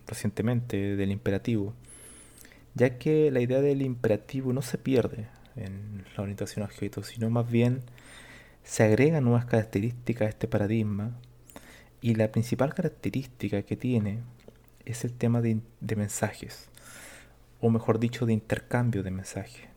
recientemente, 0.06 0.96
del 0.96 1.10
imperativo, 1.10 1.74
ya 2.74 2.98
que 2.98 3.30
la 3.30 3.40
idea 3.40 3.60
del 3.60 3.82
imperativo 3.82 4.52
no 4.52 4.62
se 4.62 4.78
pierde 4.78 5.28
en 5.56 6.04
la 6.16 6.22
orientación 6.22 6.62
a 6.62 6.66
objetos, 6.66 7.06
sino 7.08 7.30
más 7.30 7.50
bien 7.50 7.80
se 8.64 8.82
agregan 8.82 9.24
nuevas 9.24 9.46
características 9.46 10.26
a 10.26 10.30
este 10.30 10.48
paradigma 10.48 11.12
y 12.00 12.14
la 12.14 12.30
principal 12.32 12.74
característica 12.74 13.62
que 13.62 13.76
tiene 13.76 14.20
es 14.84 15.04
el 15.04 15.12
tema 15.12 15.40
de, 15.40 15.60
de 15.80 15.96
mensajes, 15.96 16.68
o 17.60 17.70
mejor 17.70 17.98
dicho, 17.98 18.26
de 18.26 18.32
intercambio 18.32 19.02
de 19.02 19.10
mensajes. 19.10 19.68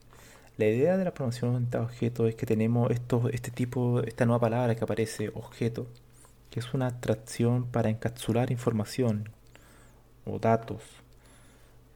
La 0.58 0.66
idea 0.66 0.98
de 0.98 1.04
la 1.04 1.14
programación 1.14 1.56
orientada 1.56 1.84
a 1.84 1.88
objetos 1.88 2.30
es 2.30 2.36
que 2.36 2.46
tenemos 2.46 2.92
esto, 2.92 3.30
este 3.30 3.52
tipo, 3.52 4.02
esta 4.02 4.26
nueva 4.26 4.40
palabra 4.40 4.76
que 4.76 4.84
aparece, 4.84 5.30
objeto, 5.34 5.88
que 6.54 6.60
es 6.60 6.76
una 6.76 6.86
abstracción 6.86 7.66
para 7.66 7.90
encapsular 7.90 8.52
información 8.52 9.28
o 10.24 10.38
datos 10.38 10.84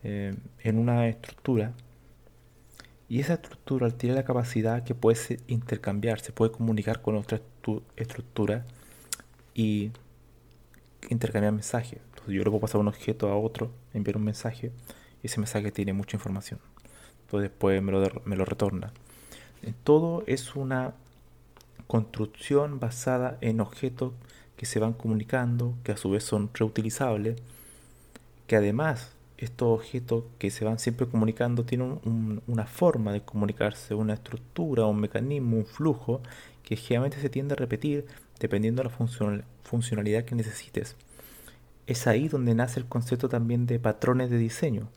eh, 0.02 0.34
en 0.64 0.80
una 0.80 1.08
estructura. 1.08 1.74
Y 3.08 3.20
esa 3.20 3.36
estructura 3.36 3.92
tiene 3.92 4.16
la 4.16 4.26
capacidad 4.26 4.84
que 4.84 4.96
puede 4.96 5.40
intercambiar, 5.46 6.22
se 6.22 6.32
puede 6.32 6.52
comunicar 6.52 7.04
con 7.04 7.18
otra 7.18 7.40
estructura 7.98 8.66
y 9.54 9.92
intercambiar 11.12 11.54
mensajes. 11.54 12.00
Yo 12.26 12.44
le 12.44 12.46
puedo 12.46 12.62
pasar 12.62 12.82
un 12.82 12.88
objeto 12.88 13.30
a 13.30 13.38
otro, 13.38 13.70
enviar 13.94 14.18
un 14.18 14.24
mensaje, 14.24 14.72
y 15.22 15.28
ese 15.28 15.40
mensaje 15.40 15.72
tiene 15.72 15.94
mucha 15.94 16.18
información. 16.18 16.60
Entonces 17.26 17.52
después 17.52 17.80
me 17.84 17.92
lo, 17.92 18.24
me 18.26 18.36
lo 18.36 18.44
retorna. 18.44 18.92
Todo 19.84 20.24
es 20.26 20.56
una 20.56 20.96
construcción 21.86 22.80
basada 22.80 23.38
en 23.42 23.62
objetos 23.62 24.14
que 24.58 24.66
se 24.66 24.80
van 24.80 24.94
comunicando, 24.94 25.76
que 25.84 25.94
a 25.94 25.98
su 25.98 26.10
vez 26.10 26.24
son 26.24 26.50
reutilizables, 26.54 27.38
que 28.48 28.56
además 28.58 29.12
estos 29.38 29.68
objetos 29.68 30.24
que 30.40 30.50
se 30.50 30.66
van 30.66 30.80
siempre 30.80 31.08
comunicando 31.08 31.64
tienen 31.64 32.00
una 32.48 32.66
forma 32.66 33.14
de 33.14 33.22
comunicarse, 33.22 33.94
una 33.94 34.16
estructura, 34.16 34.86
un 34.86 35.00
mecanismo, 35.00 35.58
un 35.58 35.66
flujo 35.66 36.22
que 36.64 36.76
generalmente 36.76 37.22
se 37.22 37.30
tiende 37.30 37.54
a 37.54 37.58
repetir 37.58 38.06
dependiendo 38.40 38.84
de 38.84 38.90
la 38.90 39.44
funcionalidad 39.64 40.26
que 40.26 40.36
necesites. 40.36 40.96
Es 41.86 42.08
ahí 42.08 42.28
donde 42.28 42.56
nace 42.56 42.80
el 42.80 42.88
concepto 42.88 43.30
también 43.30 43.68
de 43.68 43.80
patrones 43.80 44.30
de 44.30 44.38
diseño. 44.38 44.90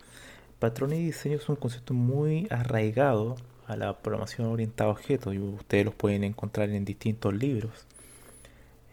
Patrones 0.59 0.99
de 0.99 1.05
diseño 1.05 1.37
es 1.37 1.47
un 1.47 1.55
concepto 1.55 1.93
muy 1.93 2.47
arraigado 2.49 3.35
a 3.67 3.75
la 3.77 3.99
programación 3.99 4.47
orientada 4.47 4.89
a 4.89 4.93
objetos 4.93 5.33
y 5.33 5.39
ustedes 5.39 5.85
los 5.85 5.95
pueden 5.95 6.23
encontrar 6.23 6.69
en 6.69 6.83
distintos 6.83 7.33
libros. 7.33 7.85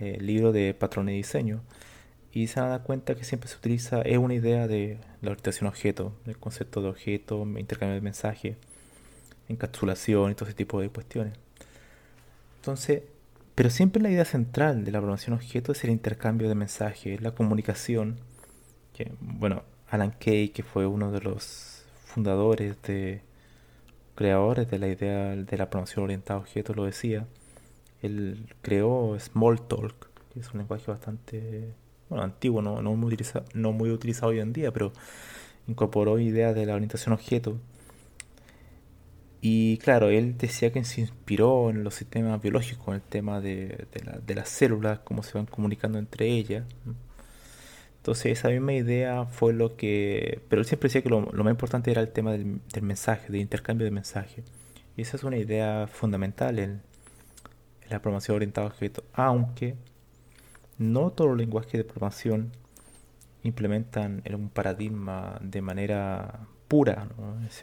Eh, 0.01 0.19
libro 0.21 0.53
de 0.53 0.75
patrones 0.75 1.13
de 1.13 1.17
diseño 1.17 1.61
y 2.33 2.47
se 2.47 2.61
dan 2.61 2.83
cuenta 2.85 3.17
que 3.17 3.25
siempre 3.25 3.49
se 3.49 3.57
utiliza, 3.57 4.01
es 4.03 4.17
una 4.19 4.35
idea 4.35 4.69
de 4.69 4.99
la 5.23 5.33
orientación 5.33 5.67
objeto, 5.67 6.13
el 6.27 6.39
concepto 6.39 6.81
de 6.83 6.89
objeto, 6.89 7.45
intercambio 7.59 7.97
de 7.97 8.01
mensaje, 8.01 8.57
encapsulación 9.49 10.31
y 10.31 10.35
todo 10.35 10.49
ese 10.49 10.57
tipo 10.57 10.81
de 10.81 10.89
cuestiones. 10.89 11.35
Entonces, 12.61 13.03
pero 13.57 13.71
siempre 13.71 14.01
la 14.01 14.11
idea 14.11 14.25
central 14.25 14.85
de 14.85 14.93
la 14.93 15.01
programación 15.01 15.35
objeto 15.35 15.73
es 15.73 15.83
el 15.83 15.91
intercambio 15.91 16.49
de 16.49 16.55
mensajes, 16.55 17.21
la 17.21 17.33
comunicación. 17.33 18.19
Que, 18.95 19.13
bueno, 19.21 19.65
Alan 19.91 20.13
Kay, 20.13 20.51
que 20.51 20.63
fue 20.63 20.87
uno 20.87 21.11
de 21.11 21.21
los 21.23 21.85
fundadores 22.05 22.81
de 22.83 23.23
creadores 24.15 24.71
de 24.71 24.79
la 24.79 24.89
idea 24.89 25.35
de 25.35 25.57
la 25.57 25.71
programación 25.71 26.05
orientada 26.05 26.39
a 26.39 26.43
objetos, 26.43 26.77
lo 26.77 26.85
decía 26.85 27.27
él 28.03 28.55
creó 28.63 29.19
Smalltalk, 29.19 30.09
que 30.33 30.41
es 30.41 30.53
un 30.53 30.59
lenguaje 30.59 30.91
bastante 30.91 31.75
bueno, 32.09 32.25
antiguo, 32.25 32.63
no, 32.63 32.81
no, 32.83 32.95
muy 32.97 33.09
utilizado, 33.09 33.45
no 33.55 33.73
muy 33.73 33.91
utilizado 33.91 34.29
hoy 34.33 34.41
en 34.41 34.53
día, 34.53 34.73
pero 34.73 34.93
incorporó 35.67 36.19
ideas 36.19 36.55
de 36.55 36.67
la 36.67 36.75
orientación 36.75 37.13
objeto. 37.13 37.59
Y 39.41 39.79
claro, 39.79 40.09
él 40.09 40.37
decía 40.37 40.73
que 40.73 40.85
se 40.85 41.03
inspiró 41.03 41.71
en 41.71 41.85
los 41.85 41.95
sistemas 41.95 42.41
biológicos, 42.43 42.89
en 42.89 42.95
el 42.95 43.03
tema 43.03 43.41
de, 43.41 43.87
de, 44.27 44.35
las 44.35 44.49
células, 44.49 45.01
cómo 45.01 45.23
se 45.23 45.39
van 45.39 45.47
comunicando 45.47 45.99
entre 45.99 46.27
ellas. 46.27 46.65
Entonces 47.99 48.39
esa 48.39 48.49
misma 48.49 48.73
idea 48.73 49.27
fue 49.27 49.53
lo 49.53 49.77
que... 49.77 50.41
Pero 50.49 50.61
él 50.61 50.67
siempre 50.67 50.89
decía 50.89 51.03
que 51.03 51.11
lo, 51.11 51.21
más 51.21 51.51
importante 51.51 51.91
era 51.91 52.01
el 52.01 52.09
tema 52.11 52.33
del, 52.33 52.61
mensaje, 52.81 53.31
del 53.31 53.41
intercambio 53.43 53.85
de 53.85 53.91
mensaje. 53.91 54.43
Y 54.97 55.03
esa 55.03 55.17
es 55.17 55.25
una 55.25 55.37
idea 55.37 55.87
fundamental 55.87 56.59
en, 56.59 56.83
la 57.89 58.01
programación 58.01 58.37
orientada 58.37 58.67
a 58.67 58.71
objetos, 58.71 59.05
aunque 59.13 59.77
no 60.79 61.11
todos 61.11 61.31
los 61.31 61.39
lenguajes 61.39 61.73
de 61.73 61.85
programación 61.85 62.53
implementan 63.43 64.23
en 64.25 64.35
un 64.35 64.49
paradigma 64.49 65.39
de 65.41 65.63
manera 65.63 66.47
pura, 66.69 67.09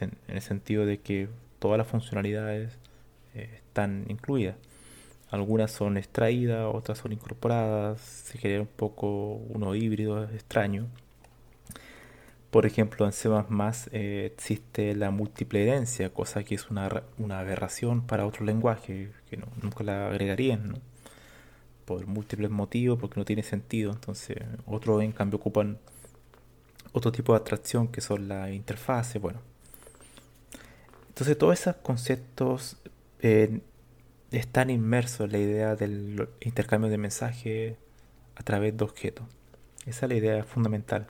en 0.00 0.16
el 0.28 0.42
sentido 0.42 0.84
de 0.84 0.98
que 0.98 1.28
todas 1.58 1.78
las 1.78 1.86
funcionalidades 1.86 2.78
eh, 3.34 3.50
están 3.56 4.04
incluidas. 4.08 4.56
Algunas 5.30 5.72
son 5.72 5.96
extraídas, 5.96 6.66
otras 6.72 6.98
son 6.98 7.12
incorporadas, 7.12 8.00
se 8.00 8.38
genera 8.38 8.62
un 8.62 8.68
poco 8.68 9.34
uno 9.34 9.74
híbrido 9.74 10.24
extraño. 10.24 10.86
Por 12.50 12.64
ejemplo, 12.64 13.06
en 13.06 13.12
C++ 13.12 13.28
eh, 13.92 14.30
existe 14.32 14.94
la 14.94 15.10
múltiple 15.10 15.62
herencia, 15.62 16.10
cosa 16.10 16.44
que 16.44 16.54
es 16.54 16.70
una, 16.70 16.86
aberración 17.30 18.06
para 18.06 18.26
otro 18.26 18.44
lenguaje, 18.44 19.10
que 19.28 19.38
nunca 19.62 19.84
la 19.84 20.08
agregarían, 20.08 20.80
por 21.84 22.06
múltiples 22.06 22.50
motivos, 22.50 22.98
porque 22.98 23.20
no 23.20 23.24
tiene 23.24 23.42
sentido. 23.42 23.92
Entonces, 23.92 24.38
otros 24.66 25.02
en 25.02 25.12
cambio 25.12 25.38
ocupan 25.38 25.78
otro 26.92 27.12
tipo 27.12 27.32
de 27.32 27.40
atracción 27.40 27.88
que 27.88 28.00
son 28.00 28.28
la 28.28 28.50
interfase, 28.52 29.18
bueno. 29.18 29.40
Entonces, 31.08 31.36
todos 31.38 31.60
esos 31.60 31.76
conceptos 31.76 32.76
eh, 33.20 33.60
están 34.30 34.70
inmersos 34.70 35.26
en 35.26 35.32
la 35.32 35.38
idea 35.38 35.76
del 35.76 36.28
intercambio 36.40 36.90
de 36.90 36.98
mensajes 36.98 37.76
a 38.36 38.42
través 38.42 38.76
de 38.76 38.84
objetos. 38.84 39.26
Esa 39.86 40.06
es 40.06 40.10
la 40.10 40.16
idea 40.16 40.44
fundamental 40.44 41.06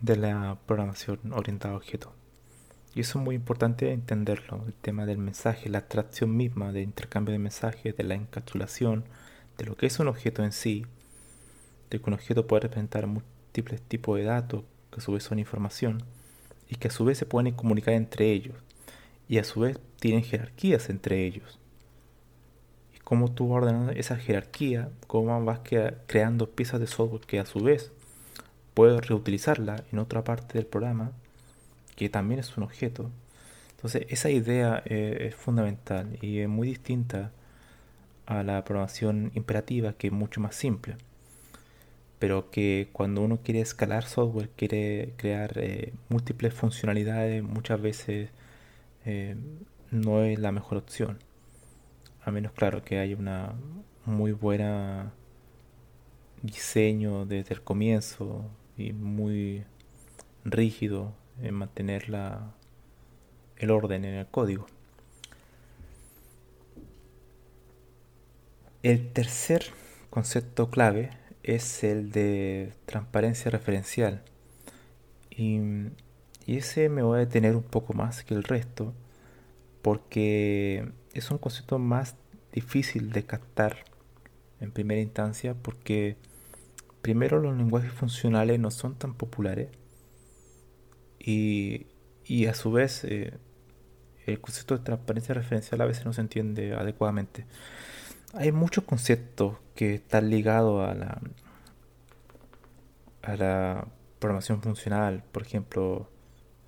de 0.00 0.16
la 0.16 0.58
programación 0.66 1.20
orientada 1.32 1.74
a 1.74 1.76
objetos. 1.76 2.12
Y 2.94 3.00
eso 3.00 3.18
es 3.18 3.24
muy 3.24 3.34
importante 3.36 3.92
entenderlo, 3.92 4.64
el 4.66 4.74
tema 4.74 5.06
del 5.06 5.18
mensaje, 5.18 5.68
la 5.68 5.78
atracción 5.78 6.36
misma 6.36 6.72
del 6.72 6.84
intercambio 6.84 7.32
de 7.32 7.38
mensajes, 7.38 7.96
de 7.96 8.04
la 8.04 8.14
encapsulación, 8.14 9.04
de 9.56 9.66
lo 9.66 9.76
que 9.76 9.86
es 9.86 9.98
un 9.98 10.08
objeto 10.08 10.42
en 10.42 10.52
sí, 10.52 10.86
de 11.90 12.00
que 12.00 12.10
un 12.10 12.14
objeto 12.14 12.46
puede 12.46 12.62
representar 12.62 13.06
múltiples 13.06 13.82
tipos 13.82 14.18
de 14.18 14.24
datos, 14.24 14.64
que 14.90 14.98
a 14.98 15.00
su 15.00 15.12
vez 15.12 15.22
son 15.22 15.38
información, 15.38 16.02
y 16.68 16.76
que 16.76 16.88
a 16.88 16.90
su 16.90 17.04
vez 17.04 17.18
se 17.18 17.26
pueden 17.26 17.54
comunicar 17.54 17.94
entre 17.94 18.32
ellos, 18.32 18.56
y 19.28 19.38
a 19.38 19.44
su 19.44 19.60
vez 19.60 19.78
tienen 20.00 20.24
jerarquías 20.24 20.90
entre 20.90 21.24
ellos. 21.26 21.58
Y 22.96 22.98
cómo 23.00 23.30
tú 23.30 23.48
vas 23.48 23.62
ordenando 23.62 23.92
esa 23.92 24.16
jerarquía, 24.16 24.90
cómo 25.06 25.44
vas 25.44 25.60
creando 26.06 26.50
piezas 26.50 26.80
de 26.80 26.86
software 26.86 27.26
que 27.26 27.38
a 27.38 27.46
su 27.46 27.60
vez 27.60 27.92
puedes 28.78 29.08
reutilizarla 29.08 29.82
en 29.90 29.98
otra 29.98 30.22
parte 30.22 30.56
del 30.56 30.64
programa, 30.64 31.10
que 31.96 32.08
también 32.08 32.38
es 32.38 32.56
un 32.56 32.62
objeto. 32.62 33.10
Entonces 33.72 34.06
esa 34.08 34.30
idea 34.30 34.84
eh, 34.86 35.26
es 35.28 35.34
fundamental 35.34 36.16
y 36.22 36.38
es 36.38 36.48
muy 36.48 36.68
distinta 36.68 37.32
a 38.26 38.44
la 38.44 38.62
programación 38.64 39.32
imperativa 39.34 39.94
que 39.94 40.06
es 40.06 40.12
mucho 40.12 40.40
más 40.40 40.54
simple. 40.54 40.94
Pero 42.20 42.52
que 42.52 42.88
cuando 42.92 43.22
uno 43.22 43.40
quiere 43.42 43.62
escalar 43.62 44.04
software, 44.04 44.48
quiere 44.50 45.12
crear 45.16 45.58
eh, 45.58 45.92
múltiples 46.08 46.54
funcionalidades, 46.54 47.42
muchas 47.42 47.82
veces 47.82 48.30
eh, 49.04 49.34
no 49.90 50.22
es 50.22 50.38
la 50.38 50.52
mejor 50.52 50.78
opción. 50.78 51.18
A 52.24 52.30
menos, 52.30 52.52
claro, 52.52 52.84
que 52.84 53.00
haya 53.00 53.16
una 53.16 53.54
muy 54.04 54.30
buena 54.30 55.10
diseño 56.42 57.26
desde 57.26 57.54
el 57.54 57.62
comienzo 57.62 58.48
y 58.78 58.92
muy 58.92 59.64
rígido 60.44 61.12
en 61.42 61.54
mantener 61.54 62.08
la, 62.08 62.54
el 63.56 63.70
orden 63.70 64.04
en 64.04 64.14
el 64.14 64.26
código. 64.26 64.66
El 68.82 69.12
tercer 69.12 69.64
concepto 70.08 70.70
clave 70.70 71.10
es 71.42 71.82
el 71.82 72.12
de 72.12 72.72
transparencia 72.86 73.50
referencial. 73.50 74.22
Y, 75.30 75.58
y 76.46 76.56
ese 76.56 76.88
me 76.88 77.02
voy 77.02 77.16
a 77.16 77.20
detener 77.20 77.56
un 77.56 77.62
poco 77.62 77.92
más 77.92 78.24
que 78.24 78.34
el 78.34 78.44
resto 78.44 78.94
porque 79.82 80.88
es 81.14 81.30
un 81.30 81.38
concepto 81.38 81.78
más 81.78 82.16
difícil 82.52 83.10
de 83.10 83.24
captar 83.24 83.84
en 84.60 84.70
primera 84.70 85.00
instancia 85.00 85.54
porque 85.54 86.16
primero 87.08 87.40
los 87.40 87.56
lenguajes 87.56 87.90
funcionales 87.90 88.60
no 88.60 88.70
son 88.70 88.94
tan 88.94 89.14
populares 89.14 89.70
y, 91.18 91.86
a 92.46 92.52
su 92.52 92.70
vez 92.70 93.02
eh, 93.04 93.32
el 94.26 94.38
concepto 94.42 94.76
de 94.76 94.84
transparencia 94.84 95.34
referencial 95.34 95.80
a 95.80 95.86
veces 95.86 96.04
no 96.04 96.12
se 96.12 96.20
entiende 96.20 96.74
adecuadamente. 96.74 97.46
Hay 98.34 98.52
muchos 98.52 98.84
conceptos 98.84 99.56
que 99.74 99.94
están 99.94 100.28
ligados 100.28 100.86
a 100.86 100.94
la, 103.36 103.88
programación 104.18 104.60
funcional, 104.60 105.24
por 105.32 105.40
ejemplo, 105.40 106.10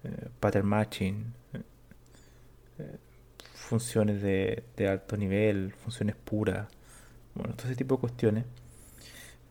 eh, 0.05 0.31
pattern 0.41 0.67
matching, 0.67 1.35
eh, 2.79 2.97
funciones 3.53 4.23
de, 4.23 4.65
alto 4.89 5.19
nivel, 5.19 5.75
funciones 5.75 6.17
puras, 6.17 6.67
bueno, 7.35 7.53
todo 7.57 7.67
ese 7.67 7.77
tipo 7.77 7.97
de 7.97 8.01
cuestiones. 8.01 8.47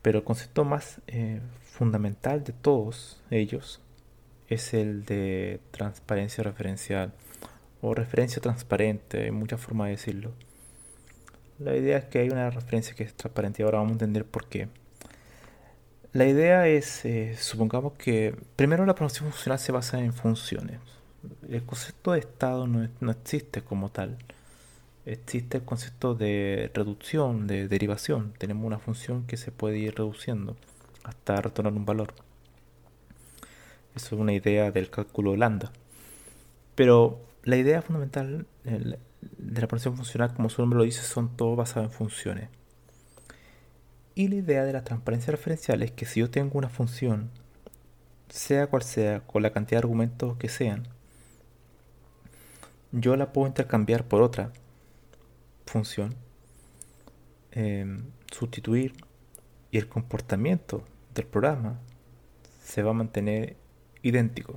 Pero 0.02 0.18
el 0.18 0.24
concepto 0.24 0.64
más 0.64 1.00
eh, 1.06 1.40
fundamental 1.62 2.44
de 2.44 2.52
todos 2.52 3.22
ellos 3.30 3.80
es 4.48 4.74
el 4.74 5.04
de 5.04 5.60
transparencia 5.70 6.42
referencial 6.42 7.12
o 7.82 7.94
referencia 7.94 8.42
transparente, 8.42 9.24
hay 9.24 9.30
muchas 9.30 9.60
formas 9.60 9.86
de 9.86 9.92
decirlo. 9.92 10.32
La 11.58 11.76
idea 11.76 11.98
es 11.98 12.04
que 12.06 12.20
hay 12.20 12.30
una 12.30 12.50
referencia 12.50 12.94
que 12.94 13.04
es 13.04 13.14
transparente 13.14 13.62
y 13.62 13.64
ahora 13.64 13.78
vamos 13.78 13.92
a 13.92 13.94
entender 13.94 14.24
por 14.24 14.46
qué. 14.46 14.68
La 16.12 16.26
idea 16.26 16.66
es, 16.66 17.04
eh, 17.04 17.36
supongamos 17.38 17.92
que 17.92 18.34
primero 18.56 18.84
la 18.84 18.94
programación 18.94 19.30
funcional 19.30 19.58
se 19.58 19.72
basa 19.72 20.00
en 20.00 20.12
funciones 20.12 20.80
el 21.48 21.64
concepto 21.64 22.12
de 22.12 22.20
estado 22.20 22.66
no, 22.66 22.88
no, 23.00 23.10
existe 23.10 23.62
como 23.62 23.90
tal. 23.90 24.16
Existe 25.10 25.56
el 25.56 25.64
concepto 25.64 26.14
de 26.14 26.70
reducción, 26.72 27.48
de 27.48 27.66
derivación. 27.66 28.32
Tenemos 28.38 28.64
una 28.64 28.78
función 28.78 29.26
que 29.26 29.36
se 29.36 29.50
puede 29.50 29.76
ir 29.76 29.96
reduciendo 29.96 30.56
hasta 31.02 31.34
retornar 31.42 31.72
un 31.72 31.84
valor. 31.84 32.14
Eso 33.96 34.14
es 34.14 34.20
una 34.20 34.34
idea 34.34 34.70
del 34.70 34.88
cálculo 34.88 35.34
lambda. 35.34 35.72
Pero 36.76 37.20
la 37.42 37.56
idea 37.56 37.82
fundamental 37.82 38.46
de 38.62 38.98
la 39.40 39.66
programación 39.66 39.96
funcional, 39.96 40.32
como 40.32 40.48
su 40.48 40.62
nombre 40.62 40.78
lo 40.78 40.84
dice, 40.84 41.02
son 41.02 41.36
todo 41.36 41.56
basado 41.56 41.86
en 41.86 41.90
funciones. 41.90 42.48
Y 44.14 44.28
la 44.28 44.36
idea 44.36 44.64
de 44.64 44.72
la 44.72 44.84
transparencia 44.84 45.32
referencial 45.32 45.82
es 45.82 45.90
que 45.90 46.06
si 46.06 46.20
yo 46.20 46.30
tengo 46.30 46.56
una 46.56 46.68
función, 46.68 47.30
sea 48.28 48.68
cual 48.68 48.84
sea, 48.84 49.26
con 49.26 49.42
la 49.42 49.52
cantidad 49.52 49.80
de 49.80 49.86
argumentos 49.86 50.36
que 50.36 50.48
sean, 50.48 50.86
yo 52.92 53.16
la 53.16 53.32
puedo 53.32 53.48
intercambiar 53.48 54.04
por 54.04 54.22
otra 54.22 54.52
función, 55.70 56.14
em, 57.52 58.10
sustituir 58.30 58.92
y 59.70 59.78
el 59.78 59.88
comportamiento 59.88 60.84
del 61.14 61.26
programa 61.26 61.78
se 62.62 62.82
va 62.82 62.90
a 62.90 62.94
mantener 62.94 63.56
idéntico. 64.02 64.54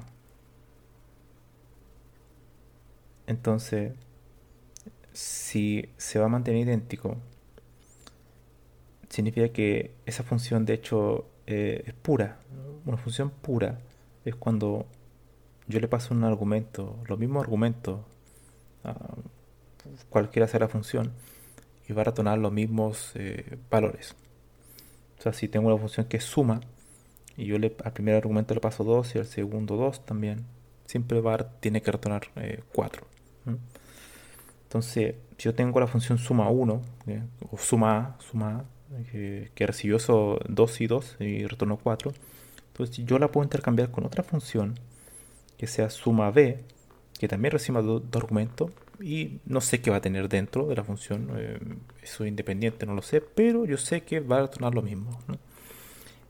Entonces, 3.27 3.93
si 5.11 5.89
se 5.97 6.19
va 6.19 6.25
a 6.25 6.29
mantener 6.29 6.61
idéntico, 6.61 7.17
significa 9.09 9.49
que 9.49 9.93
esa 10.05 10.23
función 10.23 10.65
de 10.65 10.73
hecho 10.73 11.29
eh, 11.45 11.83
es 11.85 11.93
pura. 11.93 12.39
Una 12.85 12.97
función 12.97 13.29
pura 13.29 13.79
es 14.25 14.35
cuando 14.35 14.87
yo 15.67 15.79
le 15.79 15.87
paso 15.87 16.13
un 16.13 16.23
argumento, 16.23 16.97
los 17.07 17.19
mismos 17.19 17.43
argumentos 17.43 17.99
cualquiera 20.09 20.47
sea 20.47 20.61
la 20.61 20.67
función 20.67 21.11
y 21.87 21.93
va 21.93 22.01
a 22.01 22.05
retornar 22.05 22.37
los 22.37 22.51
mismos 22.51 23.11
eh, 23.15 23.57
valores. 23.69 24.15
O 25.19 25.21
sea, 25.21 25.33
si 25.33 25.47
tengo 25.47 25.67
una 25.67 25.77
función 25.77 26.05
que 26.07 26.19
suma 26.19 26.61
y 27.37 27.45
yo 27.45 27.57
le, 27.57 27.75
al 27.83 27.93
primer 27.93 28.15
argumento 28.15 28.53
le 28.53 28.59
paso 28.59 28.83
2 28.83 29.15
y 29.15 29.19
al 29.19 29.25
segundo 29.25 29.75
2 29.75 30.05
también, 30.05 30.45
siempre 30.85 31.21
va 31.21 31.37
tiene 31.59 31.81
que 31.81 31.91
retornar 31.91 32.27
4. 32.73 33.03
Eh, 33.47 33.55
Entonces, 34.63 35.15
si 35.37 35.43
yo 35.43 35.55
tengo 35.55 35.79
la 35.79 35.87
función 35.87 36.17
suma 36.17 36.49
1 36.49 36.81
eh, 37.07 37.23
o 37.51 37.57
suma 37.57 37.97
A, 37.97 38.17
suma 38.21 38.65
que, 39.11 39.65
recibió 39.65 39.97
eso 39.97 40.39
2 40.47 40.81
y 40.81 40.87
2 40.87 41.17
y 41.19 41.47
retornó 41.47 41.77
4, 41.77 42.13
entonces 42.67 43.05
yo 43.05 43.19
la 43.19 43.29
puedo 43.29 43.43
intercambiar 43.43 43.91
con 43.91 44.05
otra 44.05 44.23
función 44.23 44.75
que 45.57 45.67
sea 45.67 45.89
suma 45.89 46.31
B 46.31 46.63
que 47.19 47.27
también 47.27 47.51
reciba 47.51 47.81
dos 47.81 48.03
argumentos 48.13 48.71
y 49.01 49.39
no 49.45 49.61
sé 49.61 49.81
qué 49.81 49.89
va 49.89 49.97
a 49.97 50.01
tener 50.01 50.29
dentro 50.29 50.67
de 50.67 50.75
la 50.75 50.83
función, 50.83 51.29
eh, 51.35 51.59
eso 52.01 52.25
independiente, 52.25 52.85
no 52.85 52.93
lo 52.93 53.01
sé, 53.01 53.21
pero 53.21 53.65
yo 53.65 53.77
sé 53.77 54.01
que 54.01 54.19
va 54.19 54.37
a 54.37 54.41
retornar 54.43 54.73
lo 54.73 54.81
mismo. 54.81 55.19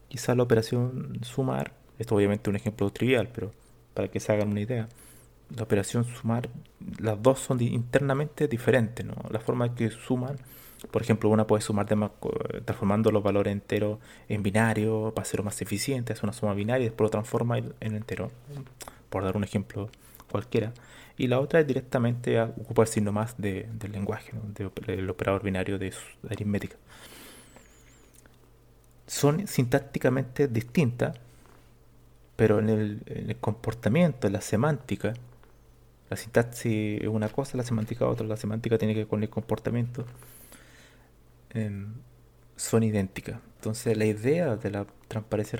quizás 0.07 0.37
la 0.37 0.43
operación 0.43 1.19
sumar, 1.23 1.73
esto 1.97 2.15
obviamente 2.15 2.43
es 2.43 2.49
un 2.49 2.55
ejemplo 2.55 2.89
trivial, 2.91 3.29
pero 3.33 3.51
para 3.93 4.07
que 4.09 4.19
se 4.19 4.31
hagan 4.31 4.49
una 4.49 4.61
idea, 4.61 4.87
la 5.55 5.63
operación 5.63 6.05
sumar, 6.05 6.49
las 6.99 7.21
dos 7.21 7.39
son 7.39 7.61
internamente 7.61 8.47
diferentes, 8.47 9.05
¿no? 9.05 9.15
La 9.29 9.39
forma 9.39 9.75
que 9.75 9.89
suman, 9.89 10.37
por 10.91 11.01
ejemplo, 11.01 11.29
una 11.29 11.47
puede 11.47 11.61
sumar 11.61 11.85
transformando 11.85 13.11
los 13.11 13.23
valores 13.23 13.51
enteros 13.51 13.99
en 14.29 14.43
binario 14.43 15.11
para 15.15 15.23
hacerlo 15.23 15.43
más 15.43 15.61
eficiente, 15.61 16.13
es 16.13 16.23
una 16.23 16.33
suma 16.33 16.53
binaria 16.53 16.85
y 16.85 16.89
después 16.89 17.05
lo 17.05 17.11
transforma 17.11 17.57
en 17.57 17.95
entero, 17.95 18.31
por 19.09 19.23
dar 19.23 19.37
un 19.37 19.43
ejemplo 19.43 19.89
cualquiera. 20.33 20.73
Y 21.15 21.27
la 21.27 21.39
otra 21.39 21.59
es 21.59 21.67
directamente 21.67 22.39
a 22.39 22.45
ocupar 22.45 22.87
el 22.87 22.91
signo 22.91 23.11
más 23.11 23.35
del 23.37 23.91
lenguaje, 23.91 24.31
del 24.87 25.09
operador 25.09 25.43
binario 25.43 25.77
de, 25.77 25.93
aritmética. 26.29 26.75
Son 29.05 29.47
sintácticamente 29.47 30.47
distintas, 30.47 31.15
pero 32.35 32.59
en 32.59 32.69
el, 32.69 33.37
comportamiento, 33.39 34.25
en 34.25 34.33
la 34.33 34.41
semántica, 34.41 35.13
la 36.09 36.17
sintaxis 36.17 37.01
es 37.01 37.07
una 37.07 37.29
cosa, 37.29 37.57
la 37.57 37.63
semántica 37.63 38.07
otra, 38.07 38.25
la 38.25 38.37
semántica 38.37 38.77
tiene 38.79 38.95
que 38.95 39.01
ver 39.01 39.07
con 39.07 39.21
el 39.21 39.29
comportamiento, 39.29 40.05
em, 41.51 41.93
son 42.55 42.81
idénticas. 42.83 43.39
Entonces 43.57 43.95
la 43.97 44.05
idea 44.05 44.55
de 44.55 44.71
la 44.71 44.87
transparencia, 45.07 45.59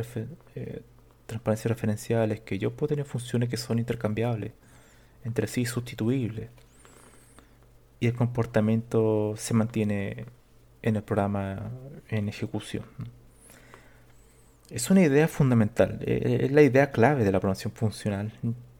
eh, 0.56 0.82
transparencia 1.28 1.70
referencial 1.70 2.32
es 2.32 2.42
que 2.42 2.58
yo 2.58 2.72
puedo 2.76 2.90
tener 2.90 3.06
funciones 3.06 3.50
que 3.50 3.58
son 3.58 3.78
intercambiables 3.80 4.54
entre 5.24 5.48
sí 5.48 5.66
sustituibles. 5.66 6.50
Y 8.00 8.08
el 8.08 8.14
comportamiento 8.14 9.34
se 9.38 9.54
mantiene 9.54 10.26
en 10.82 10.96
el 10.98 11.04
programa 11.04 11.72
en 12.10 12.30
ejecución. 12.30 12.84
Es 14.70 14.90
una 14.90 15.02
idea 15.02 15.28
fundamental, 15.28 16.00
e, 16.02 16.14
e, 16.14 16.46
es 16.46 16.52
la 16.52 16.62
idea 16.62 16.92
clave 16.92 17.24
de 17.24 17.32
la 17.32 17.40
programación 17.40 17.74
funcional. 17.74 18.34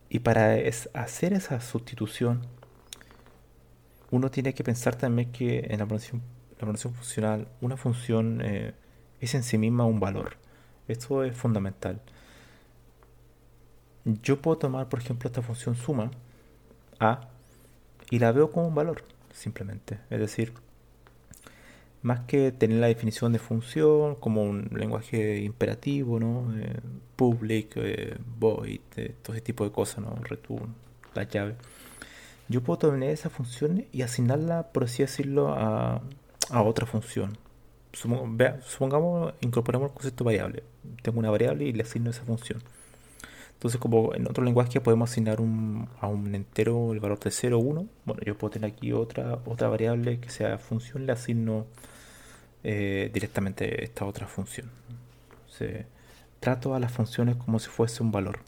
Y 0.10 0.20
para 0.20 0.56
hacer 0.94 1.34
esa 1.34 1.60
sustitución, 1.62 2.42
uno 4.12 4.30
tiene 4.30 4.54
que 4.54 4.64
pensar 4.64 4.96
también 4.96 5.32
que 5.32 5.60
en 5.70 5.80
la 5.80 5.86
programación, 5.88 6.22
la 6.60 6.68
funcional 6.92 7.48
una 7.62 7.78
función 7.78 8.42
eh, 8.44 8.74
es 9.22 9.34
en 9.34 9.44
sí 9.44 9.58
misma 9.58 9.86
un 9.86 10.00
valor. 10.00 10.38
Esto 10.88 11.24
es 11.24 11.36
fundamental. 11.36 12.02
Yo 14.06 14.42
puedo 14.42 14.58
tomar, 14.58 14.90
por 14.90 15.00
ejemplo, 15.00 15.28
esta 15.28 15.42
función 15.42 15.76
suma 15.76 16.12
a 17.00 17.30
y 18.10 18.20
la 18.20 18.32
veo 18.32 18.52
como 18.52 18.68
un 18.68 18.76
valor, 18.76 19.04
simplemente. 19.32 20.00
Es 20.10 20.20
decir, 20.20 20.54
más 22.04 22.22
que 22.22 22.52
tener 22.52 22.78
la 22.78 22.88
definición 22.88 23.32
de 23.34 23.40
función 23.40 24.16
como 24.16 24.44
un 24.44 24.70
lenguaje 24.74 25.40
imperativo, 25.40 26.20
¿no? 26.20 26.54
Eh, 26.58 26.80
public, 27.16 27.74
eh, 27.78 28.18
void, 28.38 28.82
eh, 28.98 29.16
todo 29.22 29.34
ese 29.36 29.42
tipo 29.42 29.64
de 29.64 29.72
cosas, 29.72 30.00
¿no? 30.04 30.16
Return, 30.22 30.76
la 31.16 31.24
llave. 31.24 31.56
Yo 32.50 32.62
puedo 32.62 32.92
tener 32.92 33.10
esa 33.10 33.30
función 33.30 33.86
y 33.92 34.02
asignarla, 34.02 34.72
por 34.74 34.84
así 34.84 35.02
decirlo, 35.02 35.54
a, 35.54 36.02
a 36.50 36.62
otra 36.62 36.86
función. 36.86 37.38
Supongamos, 37.94 39.34
incorporemos 39.42 39.90
el 39.90 39.94
concepto 39.94 40.24
variable. 40.26 40.64
Tengo 41.02 41.20
una 41.20 41.32
variable 41.32 41.66
y 41.66 41.74
le 41.74 41.84
asigno 41.84 42.10
esa 42.10 42.24
función. 42.24 42.62
Entonces, 43.64 43.80
como 43.80 44.14
en 44.14 44.28
otro 44.28 44.44
lenguaje 44.44 44.82
podemos 44.82 45.10
asignar 45.10 45.38
a 45.40 46.08
un 46.08 46.36
entero 46.36 46.92
el 46.92 47.00
valor 47.00 47.18
de 47.22 47.32
0 47.32 47.58
o 47.58 47.62
1, 47.62 47.88
bueno, 48.04 48.22
yo 48.26 48.38
puedo 48.38 48.52
tener 48.52 48.70
aquí 48.70 48.92
otra, 48.92 49.40
otra 49.46 49.70
variable 49.70 50.20
que 50.20 50.30
sea 50.30 50.58
función, 50.58 51.06
le 51.06 51.14
asigno 51.14 51.66
eh, 52.66 53.10
directamente 53.14 53.86
esta 53.86 54.04
otra 54.04 54.28
función. 54.28 54.70
trato 56.42 56.76
a 56.76 56.80
las 56.82 56.92
funciones 56.92 57.38
como 57.38 57.58
si 57.58 57.70
fuese 57.70 58.04
un 58.04 58.12
valor. 58.12 58.40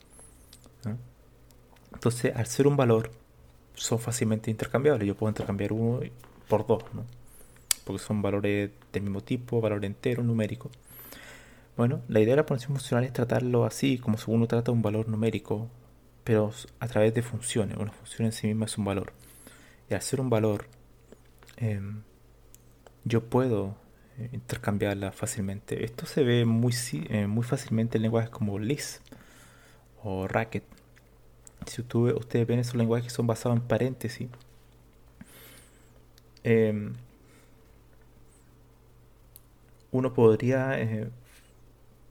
Entonces, 1.94 2.36
al 2.36 2.44
ser 2.44 2.66
un 2.66 2.76
valor, 2.76 3.10
son 3.72 3.98
fácilmente 3.98 4.50
intercambiables. 4.50 5.08
Yo 5.08 5.14
puedo 5.14 5.30
intercambiar 5.30 5.72
uno 5.72 6.00
por 6.46 6.66
dos, 6.66 6.84
porque 7.86 8.02
son 8.02 8.20
valores 8.20 8.70
del 8.92 9.02
mismo 9.02 9.22
tipo, 9.22 9.62
valor 9.62 9.82
entero, 9.86 10.22
numérico. 10.22 10.70
Bueno, 11.76 12.00
la 12.08 12.20
idea 12.20 12.32
de 12.32 12.36
la 12.36 12.46
programación 12.46 12.74
funcional 12.76 13.04
es 13.04 13.12
tratarlo 13.12 13.66
así, 13.66 13.98
como 13.98 14.16
si 14.16 14.30
uno 14.30 14.46
trata 14.46 14.72
un 14.72 14.80
valor 14.80 15.08
numérico, 15.08 15.68
pero 16.24 16.50
a 16.80 16.88
través 16.88 17.12
de 17.14 17.22
funciones. 17.22 17.76
Una 17.76 17.92
función 17.92 18.26
en 18.26 18.32
sí 18.32 18.46
misma 18.46 18.64
es 18.64 18.78
un 18.78 18.86
valor. 18.86 19.12
Y 19.90 19.94
al 19.94 20.02
ser 20.02 20.20
un 20.20 20.30
valor, 20.30 20.66
em, 21.58 22.02
yo 23.04 23.24
puedo 23.28 23.76
eh, 24.18 24.30
intercambiarla 24.32 25.12
fácilmente. 25.12 25.84
Esto 25.84 26.06
se 26.06 26.24
ve 26.24 26.44
muy, 26.46 26.74
eh, 27.10 27.26
muy 27.26 27.44
fácilmente 27.44 27.98
en 27.98 28.02
lenguajes 28.02 28.30
como 28.30 28.58
Lisp 28.58 29.02
o 30.02 30.26
Racket. 30.28 30.64
Si 31.66 31.82
ustedes 31.82 32.46
ven 32.46 32.60
esos 32.60 32.76
lenguajes 32.76 33.06
que 33.08 33.14
son 33.14 33.26
basados 33.26 33.58
en 33.58 33.64
paréntesis, 33.66 34.28
em, 36.44 36.94
uno 39.90 40.12
podría 40.12 40.80
eh, 40.80 41.10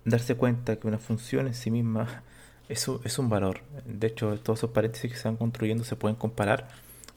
darse 0.05 0.35
cuenta 0.35 0.77
que 0.77 0.87
una 0.87 0.99
función 0.99 1.47
en 1.47 1.53
sí 1.53 1.71
misma 1.71 2.23
es, 2.69 2.87
es 3.03 3.19
un 3.19 3.29
valor. 3.29 3.61
De 3.85 4.07
hecho, 4.07 4.39
todos 4.39 4.59
esos 4.59 4.71
paréntesis 4.71 5.11
que 5.11 5.17
se 5.17 5.27
van 5.27 5.37
construyendo 5.37 5.83
se 5.83 5.95
pueden 5.95 6.15
comparar. 6.15 6.67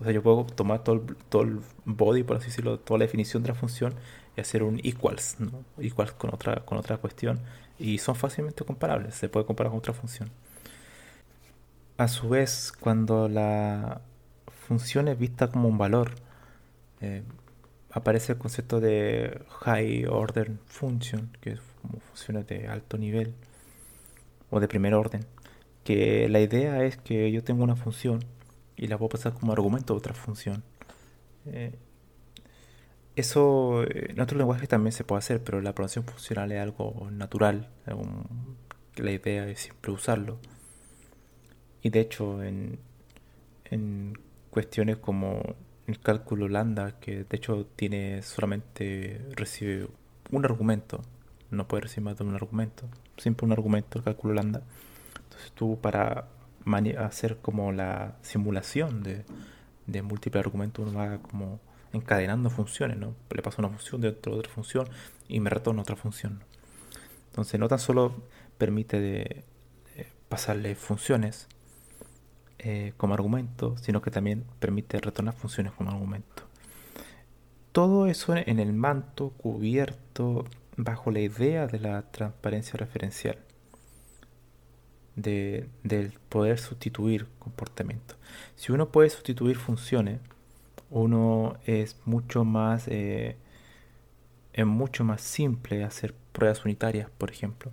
O 0.00 0.04
sea, 0.04 0.12
yo 0.12 0.22
puedo 0.22 0.44
tomar 0.44 0.84
todo 0.84 0.96
el, 0.96 1.16
todo 1.28 1.42
el 1.42 1.60
body, 1.84 2.22
por 2.22 2.36
así 2.36 2.46
decirlo, 2.46 2.78
toda 2.78 2.98
la 2.98 3.04
definición 3.04 3.42
de 3.42 3.48
la 3.50 3.54
función 3.54 3.94
y 4.36 4.40
hacer 4.40 4.62
un 4.62 4.80
equals, 4.84 5.40
¿no? 5.40 5.64
Equals 5.78 6.12
con 6.12 6.32
otra, 6.32 6.64
con 6.64 6.78
otra 6.78 6.98
cuestión. 6.98 7.40
Y 7.78 7.98
son 7.98 8.16
fácilmente 8.16 8.64
comparables, 8.64 9.14
se 9.14 9.28
puede 9.28 9.46
comparar 9.46 9.70
con 9.70 9.78
otra 9.78 9.94
función. 9.94 10.30
A 11.96 12.06
su 12.06 12.28
vez, 12.28 12.72
cuando 12.78 13.28
la 13.28 14.00
función 14.68 15.08
es 15.08 15.18
vista 15.18 15.48
como 15.48 15.68
un 15.68 15.78
valor, 15.78 16.12
eh, 17.00 17.22
aparece 17.90 18.32
el 18.32 18.38
concepto 18.38 18.80
de 18.80 19.42
high 19.64 20.06
order 20.06 20.52
function, 20.66 21.30
que 21.40 21.58
como 21.88 22.00
funciones 22.00 22.46
de 22.46 22.68
alto 22.68 22.98
nivel 22.98 23.34
o 24.50 24.60
de 24.60 24.68
primer 24.68 24.94
orden, 24.94 25.24
que 25.84 26.28
la 26.28 26.40
idea 26.40 26.84
es 26.84 26.96
que 26.96 27.32
yo 27.32 27.42
tengo 27.42 27.64
una 27.64 27.76
función 27.76 28.24
y 28.76 28.86
la 28.86 28.98
puedo 28.98 29.10
pasar 29.10 29.32
como 29.34 29.52
argumento 29.52 29.94
de 29.94 29.98
otra 29.98 30.14
función. 30.14 30.62
Eh, 31.46 31.72
eso 33.16 33.84
en 33.90 34.20
otros 34.20 34.38
lenguajes 34.38 34.68
también 34.68 34.92
se 34.92 35.02
puede 35.04 35.18
hacer, 35.18 35.42
pero 35.42 35.60
la 35.60 35.72
programación 35.72 36.04
funcional 36.04 36.52
es 36.52 36.60
algo 36.60 37.08
natural, 37.10 37.68
la 38.96 39.10
idea 39.10 39.48
es 39.48 39.60
siempre 39.60 39.90
usarlo. 39.90 40.38
Y 41.82 41.90
de 41.90 42.00
hecho, 42.00 42.42
en, 42.42 42.78
en 43.64 44.18
cuestiones 44.50 44.98
como 44.98 45.42
el 45.86 45.98
cálculo 46.00 46.48
lambda, 46.48 47.00
que 47.00 47.24
de 47.24 47.36
hecho 47.36 47.66
tiene 47.76 48.22
solamente 48.22 49.20
recibe 49.34 49.88
un 50.30 50.44
argumento, 50.44 51.02
no 51.50 51.66
puede 51.66 51.82
recibir 51.82 52.04
más 52.04 52.18
de 52.18 52.24
un 52.24 52.34
argumento, 52.34 52.84
siempre 53.16 53.46
un 53.46 53.52
argumento 53.52 53.98
el 53.98 54.04
cálculo 54.04 54.34
lambda. 54.34 54.62
Entonces 55.24 55.52
tú 55.52 55.78
para 55.80 56.28
hacer 56.98 57.38
como 57.38 57.72
la 57.72 58.16
simulación 58.22 59.02
de, 59.02 59.24
de 59.86 60.02
múltiples 60.02 60.44
argumentos 60.44 60.86
uno 60.86 60.98
va 60.98 61.18
como 61.18 61.60
encadenando 61.92 62.50
funciones, 62.50 62.98
¿no? 62.98 63.14
Le 63.30 63.42
paso 63.42 63.62
una 63.62 63.70
función 63.70 64.00
dentro 64.00 64.34
de 64.34 64.40
otra 64.40 64.52
función 64.52 64.88
y 65.28 65.40
me 65.40 65.50
retorna 65.50 65.82
otra 65.82 65.96
función. 65.96 66.42
Entonces 67.30 67.58
no 67.58 67.68
tan 67.68 67.78
solo 67.78 68.14
permite 68.58 69.00
de, 69.00 69.44
pasarle 70.28 70.74
funciones, 70.74 71.48
eh, 72.58 72.92
como 72.96 73.14
argumento, 73.14 73.76
sino 73.78 74.02
que 74.02 74.10
también 74.10 74.44
permite 74.58 74.98
retornar 75.00 75.34
funciones 75.34 75.72
como 75.72 75.90
argumento. 75.90 76.42
Todo 77.72 78.06
eso 78.06 78.34
en 78.34 78.58
el 78.58 78.72
manto 78.72 79.30
cubierto 79.30 80.44
bajo 80.78 81.10
la 81.10 81.20
idea 81.20 81.66
de 81.66 81.78
la 81.78 82.10
transparencia 82.10 82.78
referencial, 82.78 83.38
de, 85.16 85.68
del 85.82 86.12
poder 86.30 86.58
sustituir 86.58 87.26
comportamiento. 87.38 88.14
Si 88.56 88.72
uno 88.72 88.90
puede 88.90 89.10
sustituir 89.10 89.56
funciones, 89.58 90.20
uno 90.88 91.58
es 91.66 91.96
mucho 92.06 92.44
más, 92.44 92.88
eh, 92.88 93.36
es 94.54 94.64
mucho 94.66 95.04
más 95.04 95.20
simple 95.20 95.84
hacer 95.84 96.14
pruebas 96.32 96.64
unitarias, 96.64 97.10
por 97.10 97.30
ejemplo 97.30 97.70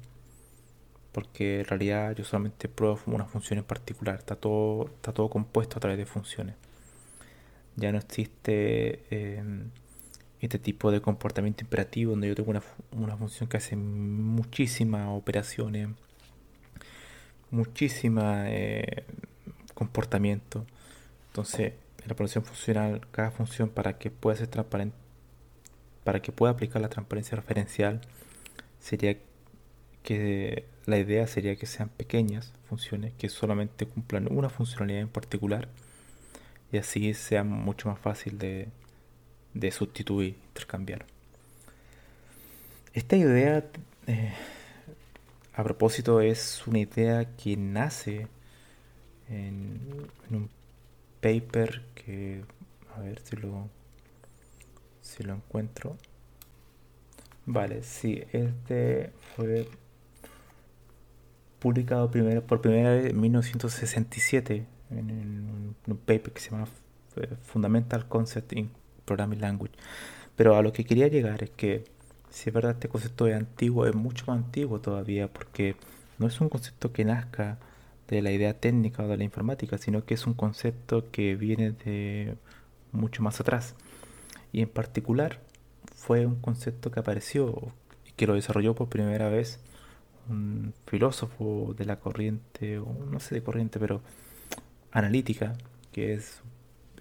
porque 1.15 1.61
en 1.61 1.65
realidad 1.65 2.13
yo 2.13 2.25
solamente 2.25 2.67
pruebo 2.67 2.99
una 3.05 3.25
función 3.25 3.57
en 3.59 3.63
particular, 3.63 4.15
está 4.19 4.35
todo, 4.35 4.87
está 4.87 5.13
todo 5.13 5.29
compuesto 5.29 5.77
a 5.77 5.79
través 5.79 5.97
de 5.97 6.05
funciones. 6.05 6.55
Ya 7.77 7.93
no 7.93 7.99
existe 7.99 9.05
em, 9.09 9.69
este 10.45 10.59
tipo 10.59 10.91
de 10.91 11.01
comportamiento 11.01 11.63
imperativo 11.63 12.11
donde 12.11 12.27
yo 12.27 12.35
tengo 12.35 12.51
una, 12.91 13.17
función 13.17 13.49
que 13.49 13.57
hace 13.57 13.75
muchísimas 13.75 15.07
operaciones, 15.09 15.89
muchísima 17.51 18.45
eh, 18.47 19.05
comportamiento. 19.73 20.65
Entonces, 21.27 21.73
en 22.03 22.09
la 22.09 22.15
programación 22.15 22.45
funcional, 22.45 23.01
cada 23.11 23.31
función 23.31 23.69
para 23.69 23.97
que 23.97 24.11
pueda 24.11 24.37
ser 24.37 24.47
transparente, 24.47 24.95
para 26.03 26.21
que 26.21 26.31
pueda 26.31 26.53
aplicar 26.53 26.81
la 26.81 26.89
transparencia 26.89 27.35
referencial, 27.35 28.01
sería 28.79 29.17
que 30.03 30.65
la 30.85 30.99
idea 30.99 31.25
sería 31.25 31.55
que 31.55 31.65
sean 31.65 31.89
pequeñas 31.89 32.53
funciones 32.69 33.13
que 33.17 33.27
solamente 33.29 33.87
cumplan 33.87 34.31
una 34.31 34.49
funcionalidad 34.49 35.01
en 35.01 35.09
particular 35.09 35.67
y 36.71 36.77
así 36.77 37.13
sea 37.15 37.43
mucho 37.43 37.89
más 37.89 37.99
fácil 37.99 38.37
de, 38.37 38.69
de 39.55 39.71
sustituir, 39.71 40.35
intercambiar. 40.49 41.05
Esta 42.93 43.15
idea, 43.15 43.65
eh, 44.05 44.33
a 45.53 45.63
propósito, 45.63 46.21
es 46.21 46.67
una 46.67 46.79
idea 46.79 47.35
que 47.35 47.57
nace 47.57 48.27
en, 49.29 49.79
un 50.29 50.49
paper 51.21 51.81
que, 51.95 52.43
a 52.95 52.99
ver 52.99 53.19
si 53.23 53.37
lo, 53.37 53.69
si 55.01 55.23
lo 55.23 55.33
encuentro. 55.33 55.97
Vale, 57.45 57.83
sí, 57.83 58.23
este 58.31 59.11
fue 59.35 59.67
publicado 61.59 62.11
primero, 62.11 62.45
por 62.45 62.61
primera 62.61 62.91
vez 62.91 63.05
en 63.07 63.19
1967 63.19 64.65
en, 64.91 65.75
un 65.87 65.97
paper 65.97 66.33
que 66.33 66.39
se 66.41 66.51
llama 66.51 66.67
eh, 67.15 67.29
Fundamental 67.43 68.07
Concept 68.07 68.53
in 68.53 68.69
Programming 69.05 69.41
Language. 69.41 69.73
Pero 70.35 70.55
a 70.55 70.61
lo 70.61 70.73
que 70.73 70.85
quería 70.85 71.07
llegar 71.07 71.43
es 71.43 71.51
que 71.51 71.85
si 72.29 72.49
es 72.49 72.53
verdad 72.53 72.71
este 72.71 72.89
concepto 72.89 73.27
es 73.27 73.35
antiguo, 73.35 73.85
es 73.85 73.95
mucho 73.95 74.25
más 74.27 74.37
antiguo 74.37 74.81
todavía 74.81 75.31
porque 75.31 75.75
no 76.17 76.27
es 76.27 76.41
un 76.41 76.49
concepto 76.49 76.91
que 76.91 77.05
nazca 77.05 77.57
de 78.07 78.21
la 78.21 78.31
idea 78.31 78.59
técnica 78.59 79.03
o 79.03 79.07
de 79.07 79.17
la 79.17 79.23
informática, 79.23 79.77
sino 79.77 80.05
que 80.05 80.13
es 80.13 80.27
un 80.27 80.33
concepto 80.33 81.09
que 81.11 81.35
viene 81.35 81.71
de 81.71 82.35
mucho 82.91 83.23
más 83.23 83.39
atrás. 83.39 83.75
Y 84.51 84.61
en 84.61 84.69
particular 84.69 85.39
fue 85.95 86.25
un 86.25 86.35
concepto 86.35 86.91
que 86.91 86.99
apareció 86.99 87.71
y 88.05 88.11
que 88.11 88.27
lo 88.27 88.35
desarrolló 88.35 88.75
por 88.75 88.89
primera 88.89 89.29
vez 89.29 89.59
un 90.29 90.73
filósofo 90.87 91.73
de 91.77 91.85
la 91.85 91.99
corriente, 91.99 92.79
o 92.79 92.93
no 93.09 93.19
sé 93.19 93.35
de 93.35 93.43
corriente, 93.43 93.79
pero 93.79 94.01
analítica, 94.91 95.53
que 95.91 96.13
es, 96.13 96.41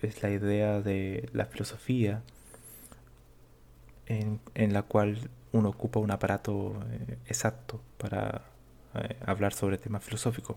es 0.03 0.23
la 0.23 0.31
idea 0.31 0.81
de 0.81 1.29
la 1.33 1.47
filosofía 1.47 2.23
en, 4.07 4.41
en 4.55 4.73
la 4.73 4.83
cual 4.83 5.31
uno 5.53 5.69
ocupa 5.71 6.01
un 6.01 6.11
aparato 6.11 6.75
eh, 6.91 7.19
exacto 7.27 7.81
para 7.99 8.43
eh, 8.95 9.17
hablar 9.25 9.53
sobre 9.55 9.79
temas 9.79 10.05
filosóficos. 10.05 10.57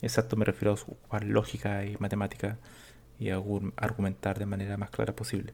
Exacto 0.00 0.36
me 0.36 0.44
refiero 0.44 0.72
a 0.72 0.74
ocupar 0.74 1.24
lógica 1.24 1.84
y 1.84 1.96
matemática 1.98 2.56
y 3.18 3.30
argumentar 3.30 4.38
de 4.38 4.46
manera 4.46 4.76
más 4.76 4.90
clara 4.90 5.14
posible, 5.14 5.52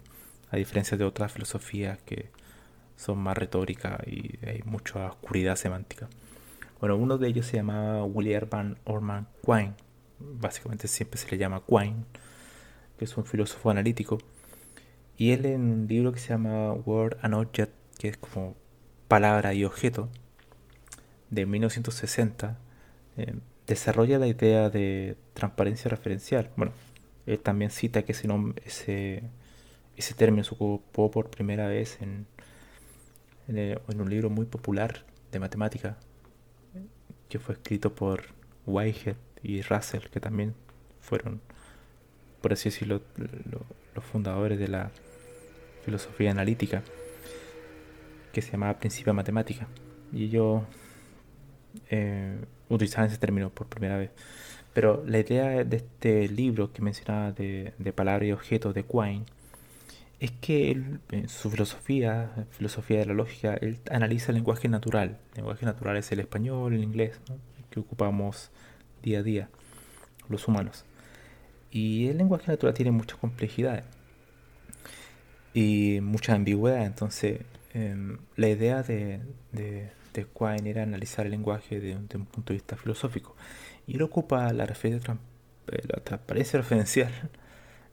a 0.51 0.57
diferencia 0.57 0.99
de 0.99 1.05
otras 1.05 1.33
filosofías 1.33 1.99
que 2.03 2.31
son 2.97 3.19
más 3.19 3.37
retóricas 3.39 3.99
y 4.07 4.39
hay 4.47 4.63
mucha 4.65 5.07
oscuridad 5.07 5.57
semántica. 5.57 6.09
Bueno, 6.79 6.97
uno 6.97 7.17
de 7.17 7.29
ellos 7.29 7.47
se 7.47 7.57
llamaba 7.57 8.05
William 8.05 8.47
Van 8.51 8.77
Orman 8.85 9.27
Quine, 9.43 9.75
básicamente 10.19 10.89
siempre 10.89 11.19
se 11.19 11.31
le 11.31 11.39
llama 11.39 11.63
Quine, 11.67 12.05
que 12.99 13.05
es 13.05 13.17
un 13.17 13.25
filósofo 13.25 13.71
analítico, 13.71 14.19
y 15.17 15.33
él 15.33 15.47
en 15.47 15.63
un 15.63 15.87
libro 15.87 16.13
que 16.13 16.19
se 16.19 16.29
llama 16.31 16.73
Word 16.73 17.19
and 17.23 17.35
Object, 17.35 17.73
que 17.99 18.09
es 18.09 18.17
como 18.17 18.57
palabra 19.09 19.55
y 19.55 19.65
objeto, 19.65 20.09
de 21.31 21.47
1960, 21.47 22.59
eh, 23.17 23.35
desarrolla 23.67 24.19
la 24.19 24.27
idea 24.27 24.71
de 24.71 25.17
transparencia 25.35 25.89
referencial. 25.89 26.51
Bueno, 26.57 26.73
él 27.27 27.39
también 27.39 27.71
cita 27.71 28.03
que 28.03 28.13
ese, 28.13 28.29
ese, 28.65 29.23
ese 29.97 30.15
término 30.15 30.45
se 30.45 30.55
ocupó 30.55 31.11
por 31.11 31.31
primera 31.31 31.69
vez 31.69 31.99
en, 32.01 32.27
en 33.49 34.01
un 34.01 34.11
libro 34.11 34.31
muy 34.31 34.47
popular 34.47 35.05
de 35.33 35.39
matemática 35.39 35.97
que 37.29 37.39
fue 37.39 37.55
escrito 37.55 37.95
por 37.95 38.27
Whitehead 38.67 39.17
y 39.43 39.63
Russell, 39.63 40.09
que 40.11 40.21
también 40.21 40.55
fueron, 41.01 41.41
por 42.45 42.53
así 42.53 42.69
decirlo, 42.69 43.01
los 43.95 44.05
fundadores 44.05 44.59
de 44.59 44.69
la 44.69 44.91
filosofía 45.83 46.31
analítica, 46.31 46.83
que 48.35 48.43
se 48.43 48.53
llamaba 48.53 48.79
Principio 48.79 49.15
de 49.15 49.17
Matemática. 49.17 49.67
Y 50.13 50.25
ellos 50.25 50.63
eh, 51.89 52.37
utilizaban 52.69 53.09
ese 53.09 53.17
término 53.17 53.49
por 53.49 53.67
primera 53.69 53.97
vez. 53.97 54.11
Pero 54.75 55.03
la 55.07 55.21
idea 55.21 55.65
de 55.65 55.77
este 55.79 56.29
libro 56.29 56.71
que 56.71 56.83
mencionaba 56.83 57.33
de, 57.33 57.73
de 57.79 57.93
palabra 57.95 58.27
y 58.27 58.33
objeto 58.33 58.75
de 58.75 58.85
Quine 58.85 59.25
es 60.21 60.31
que 60.33 60.71
él, 60.71 61.01
en 61.13 61.31
su 61.31 61.49
filosofía, 61.49 62.47
filosofía 62.51 62.99
de 62.99 63.07
la 63.07 63.15
lógica, 63.15 63.55
él 63.55 63.79
analiza 63.91 64.33
el 64.33 64.35
lenguaje 64.35 64.69
natural. 64.69 65.17
El 65.31 65.37
lenguaje 65.37 65.65
natural 65.65 65.97
es 65.97 66.13
el 66.13 66.21
español, 66.21 66.75
el 66.75 66.85
inglés, 66.85 67.19
que 67.71 67.81
ocupamos 67.81 68.51
día 69.03 69.21
a 69.21 69.23
día 69.23 69.49
los 70.29 70.47
humanos. 70.47 70.85
Y 71.75 72.07
el 72.07 72.19
lenguaje 72.19 72.53
natural 72.53 72.73
tiene 72.73 72.93
muchas 72.93 73.19
complejidades 73.19 73.85
y 75.55 75.99
mucha 76.03 76.35
ambigüedad. 76.35 76.87
Entonces, 76.87 77.41
em, 77.75 78.19
la 78.37 78.49
idea 78.49 78.85
de, 78.85 79.21
de, 79.51 79.91
de, 80.15 80.27
Quine 80.39 80.71
era 80.71 80.85
analizar 80.85 81.27
el 81.27 81.33
lenguaje 81.33 81.81
de, 81.81 81.97
un 81.97 82.07
punto 82.07 82.53
de 82.53 82.55
vista 82.55 82.77
filosófico. 82.77 83.35
Y 83.89 83.97
él 83.97 84.03
ocupa 84.03 84.53
la, 84.53 84.67
referencia, 84.67 85.19
eh, 85.73 85.83
la 85.89 86.01
transparencia 86.05 86.59
referencial. 86.61 87.13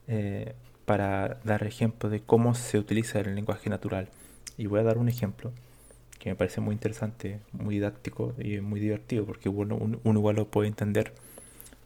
Eh, 0.06 0.54
para 0.84 1.40
dar 1.44 1.64
ejemplo 1.64 2.08
de 2.08 2.20
cómo 2.20 2.54
se 2.54 2.78
utiliza 2.78 3.18
el 3.20 3.34
lenguaje 3.34 3.68
natural. 3.68 4.10
Y 4.56 4.66
voy 4.66 4.80
a 4.80 4.84
dar 4.84 4.98
un 4.98 5.08
ejemplo 5.08 5.52
que 6.20 6.30
me 6.30 6.36
parece 6.36 6.60
muy 6.60 6.74
interesante, 6.74 7.40
muy 7.52 7.76
didáctico 7.76 8.34
y 8.38 8.60
muy 8.60 8.78
divertido, 8.78 9.26
porque 9.26 9.48
uno, 9.48 9.76
uno 10.04 10.18
igual 10.20 10.36
lo 10.36 10.48
puede 10.48 10.68
entender, 10.68 11.12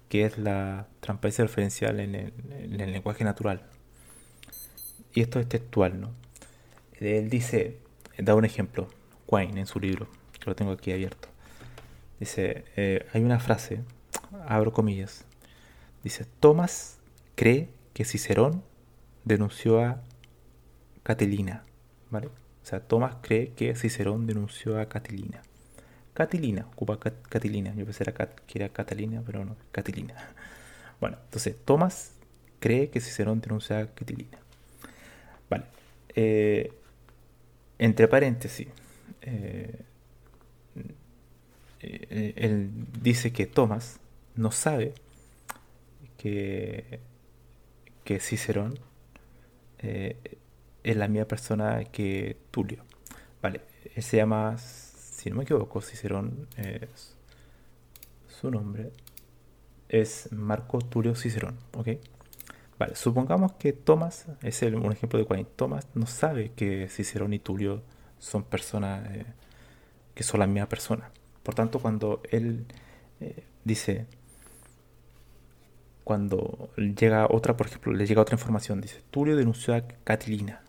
que 0.09 0.25
es 0.25 0.38
la 0.38 0.88
transparencia 1.01 1.45
referencial 1.45 2.01
en 2.01 2.14
el, 2.14 2.33
en 2.51 2.81
el 2.81 2.92
lenguaje 2.92 3.25
natural. 3.25 3.62
Y 5.14 5.21
esto 5.21 5.40
es 5.40 5.49
textual, 5.49 6.01
¿no? 6.01 6.11
Él 7.01 7.31
dice, 7.31 7.79
da 8.19 8.35
un 8.35 8.45
ejemplo, 8.45 8.88
Quine 9.29 9.61
en 9.61 9.66
su 9.66 9.81
libro, 9.81 10.09
que 10.38 10.47
lo 10.47 10.55
tengo 10.55 10.73
aquí 10.73 10.92
abierto. 10.92 11.29
Dice, 12.21 12.64
eh, 12.77 13.07
hay 13.12 13.23
una 13.23 13.40
frase, 13.40 13.81
abro 14.47 14.73
comillas, 14.73 15.25
dice, 16.03 16.27
Thomas 16.40 16.99
cree 17.35 17.69
que 17.92 18.05
Cicerón 18.05 18.62
denunció 19.25 19.83
a 19.83 20.03
Catilina, 21.03 21.64
¿vale? 22.11 22.29
O 22.29 22.69
sea, 22.69 22.81
Tomás 22.81 23.16
cree 23.23 23.53
que 23.53 23.75
Cicerón 23.77 24.27
denunció 24.27 24.81
a 24.81 24.87
Catilina. 24.88 25.42
Catilina, 26.17 26.67
ocupa 26.73 26.99
Catilina. 26.99 27.75
Yo 27.75 27.85
pensé 27.85 28.05
que 28.47 28.59
era 28.59 28.71
Catalina, 28.71 29.23
pero 29.25 29.45
no, 29.45 29.57
Catilina. 29.71 30.15
Bueno, 30.99 31.19
entonces, 31.25 31.55
Tomás 31.63 32.13
cree 32.59 32.89
que 32.89 33.03
Cicerón 33.03 33.43
denunció 33.43 33.77
a 33.77 33.87
Catilina. 33.87 34.39
Vale. 35.51 35.65
Eh, 36.15 36.73
entre 37.79 38.09
paréntesis, 38.09 38.67
eh, 39.21 39.79
eh, 41.81 42.33
él 42.37 42.71
dice 43.03 43.31
que 43.31 43.45
Tomás 43.45 44.01
no 44.37 44.51
sabe 44.53 44.95
que, 46.17 46.99
que 48.05 48.21
Cicerón 48.21 48.79
es 49.79 50.97
la 50.97 51.09
misma 51.09 51.29
persona 51.29 51.85
que 51.85 52.39
Tulio. 52.51 52.83
Vale, 53.43 53.61
él 53.95 54.03
se 54.03 54.17
llama, 54.17 54.57
si 55.27 55.31
no 55.31 55.39
me 55.39 55.43
equivoco, 55.43 55.81
Cicerón, 55.81 56.47
su 58.29 58.49
nombre 58.49 58.93
es 59.89 60.31
Marco 60.31 60.79
Tulio 60.79 61.17
Cicerón, 61.17 61.59
¿ok? 61.73 61.89
Vale, 62.79 62.95
supongamos 62.95 63.55
que 63.55 63.73
Tomás, 63.73 64.27
es 64.41 64.62
un 64.62 64.93
ejemplo 64.93 65.19
de 65.19 65.25
cuál 65.25 65.45
Tomás 65.45 65.89
no 65.95 66.07
sabe 66.07 66.53
que 66.53 66.89
Cicerón 66.89 67.33
y 67.33 67.41
Tulio 67.41 67.83
son 68.21 68.45
personas 68.45 69.05
eh, 69.17 69.27
que 70.15 70.23
son 70.23 70.39
la 70.39 70.47
misma 70.47 70.69
persona. 70.69 71.11
Por 71.43 71.57
tanto, 71.57 71.81
cuando 71.81 72.23
él 72.31 72.65
eh, 73.19 73.43
dice 73.65 74.07
cuando 76.05 76.71
llega 76.77 77.27
otra, 77.29 77.57
por 77.57 77.67
ejemplo, 77.67 77.93
le 77.93 78.07
llega 78.07 78.23
otra 78.23 78.37
información, 78.37 78.81
dice, 78.81 79.03
Tulio 79.11 79.35
denunció 79.35 79.75
a 79.75 79.81
Catilina. 80.05 80.62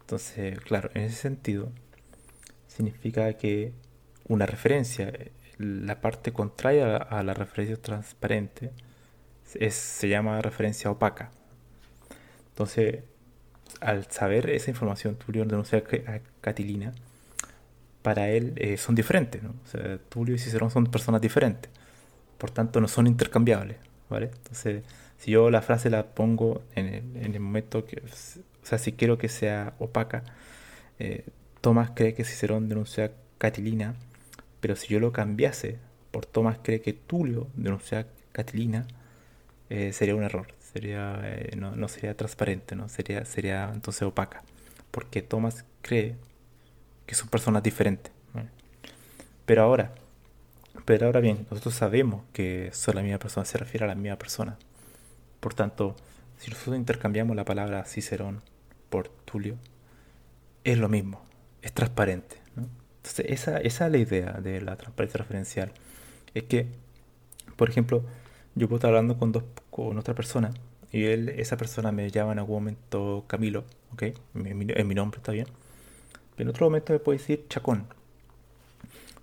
Entonces, 0.00 0.58
claro, 0.58 0.90
en 0.94 1.02
ese 1.02 1.14
sentido, 1.14 1.70
significa 2.76 3.32
que 3.34 3.72
una 4.28 4.46
referencia, 4.46 5.12
la 5.58 6.00
parte 6.00 6.32
contraria 6.32 6.96
a 6.96 7.22
la 7.22 7.34
referencia 7.34 7.76
transparente, 7.80 8.70
es, 9.54 9.74
se 9.74 10.08
llama 10.08 10.40
referencia 10.40 10.90
opaca. 10.90 11.30
Entonces, 12.50 13.04
al 13.80 14.10
saber 14.10 14.50
esa 14.50 14.70
información, 14.70 15.16
Tulio 15.16 15.44
denunció 15.44 15.78
a 15.78 16.20
Catilina, 16.40 16.92
para 18.02 18.30
él 18.30 18.54
eh, 18.56 18.76
son 18.76 18.94
diferentes, 18.94 19.42
¿no? 19.42 19.54
O 19.64 19.68
sea, 19.68 19.98
Tulio 20.08 20.34
y 20.34 20.38
Cicerón 20.38 20.70
son 20.70 20.86
personas 20.86 21.20
diferentes, 21.20 21.70
por 22.38 22.50
tanto 22.50 22.80
no 22.80 22.88
son 22.88 23.06
intercambiables. 23.06 23.76
Entonces, 24.20 24.84
si 25.18 25.30
yo 25.30 25.50
la 25.50 25.62
frase 25.62 25.88
la 25.90 26.06
pongo 26.06 26.62
en 26.74 27.16
el, 27.16 27.40
momento 27.40 27.84
que, 27.84 28.00
o 28.00 28.66
sea, 28.66 28.78
si 28.78 28.92
quiero 28.92 29.18
que 29.18 29.28
sea 29.28 29.74
opaca, 29.78 30.22
eh, 30.98 31.24
Tomás 31.62 31.92
cree 31.94 32.12
que 32.12 32.24
Cicerón 32.24 32.68
denunció 32.68 33.04
a 33.04 33.10
Catilina 33.38 33.94
Pero 34.60 34.76
si 34.76 34.88
yo 34.88 35.00
lo 35.00 35.12
cambiase 35.12 35.78
por 36.10 36.26
Tomás 36.26 36.58
cree 36.62 36.82
que 36.82 36.92
Tulio 36.92 37.48
denuncia 37.54 38.00
a 38.00 38.06
Catilina, 38.32 38.86
eh, 39.70 39.92
sería 39.94 40.14
un 40.14 40.22
error. 40.22 40.48
Sería, 40.60 41.20
eh, 41.24 41.56
no, 41.56 41.88
sería 41.88 42.14
transparente, 42.16 42.76
¿no? 42.76 42.88
Sería, 42.90 43.24
sería 43.24 43.70
entonces 43.72 44.02
opaca. 44.02 44.42
Porque 44.90 45.22
Tomás 45.22 45.64
cree 45.80 46.16
que 47.06 47.14
son 47.14 47.28
personas 47.28 47.62
diferentes. 47.62 48.12
Pero 49.46 49.62
ahora, 49.62 49.92
pero 50.84 51.06
ahora 51.06 51.20
bien, 51.20 51.46
nosotros 51.50 51.74
sabemos 51.74 52.24
que 52.32 52.70
son 52.72 52.96
la 52.96 53.02
misma 53.02 53.18
persona, 53.18 53.46
se 53.46 53.58
refiere 53.58 53.84
a 53.84 53.88
la 53.88 53.94
misma 53.94 54.16
persona. 54.16 54.58
Por 55.40 55.54
tanto, 55.54 55.96
si 56.38 56.50
nosotros 56.50 56.76
intercambiamos 56.76 57.34
la 57.36 57.44
palabra 57.44 57.84
Cicerón 57.84 58.42
por 58.90 59.08
Tulio, 59.08 59.56
es 60.64 60.78
lo 60.78 60.88
mismo, 60.88 61.22
es 61.62 61.72
transparente. 61.72 62.36
Entonces, 62.56 63.26
esa, 63.28 63.58
esa 63.58 63.86
es 63.86 63.92
la 63.92 63.98
idea 63.98 64.32
de 64.32 64.60
la 64.60 64.76
transparencia 64.76 65.18
referencial. 65.18 65.72
Es 66.34 66.44
que, 66.44 66.66
por 67.56 67.70
ejemplo, 67.70 68.04
yo 68.54 68.68
puedo 68.68 68.76
estar 68.76 68.90
hablando 68.90 69.18
con, 69.18 69.32
dos, 69.32 69.44
con 69.70 69.98
otra 69.98 70.14
persona 70.14 70.52
y 70.92 71.04
él, 71.04 71.30
esa 71.30 71.56
persona 71.56 71.90
me 71.90 72.10
llama 72.10 72.32
en 72.32 72.38
algún 72.38 72.56
momento 72.56 73.24
Camilo, 73.26 73.64
¿ok? 73.94 74.02
En 74.34 74.58
mi, 74.58 74.94
nombre 74.94 75.18
está 75.18 75.32
bien. 75.32 75.46
Pero 76.36 76.48
en 76.48 76.54
otro 76.54 76.66
momento 76.66 76.92
me 76.92 76.98
puede 76.98 77.18
decir 77.18 77.46
Chacón. 77.48 77.86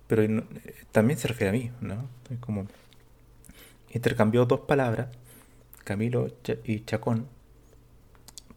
Pero 0.08 0.44
también 0.90 1.18
se 1.18 1.28
refiere 1.28 1.50
a 1.50 1.52
mí, 1.52 1.70
¿no? 1.80 2.08
Es 2.28 2.38
como 2.40 2.66
intercambió 3.92 4.44
dos 4.46 4.60
palabras 4.60 5.08
Camilo 5.84 6.28
y 6.64 6.84
Chacón, 6.84 7.26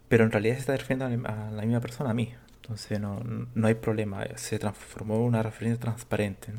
pero 0.07 0.23
en 0.23 0.31
realidad 0.31 0.55
se 0.55 0.59
está 0.61 0.77
refiriendo 0.77 1.05
a 1.05 1.51
la 1.51 1.61
misma 1.63 1.79
persona, 1.79 2.11
a 2.11 2.13
mí. 2.13 2.33
Entonces 2.63 2.97
no, 2.97 3.19
no 3.53 3.67
hay 3.67 3.73
problema, 3.73 4.25
se 4.35 4.57
transformó 4.57 5.15
en 5.15 5.21
una 5.23 5.43
referencia 5.43 5.77
transparente, 5.81 6.53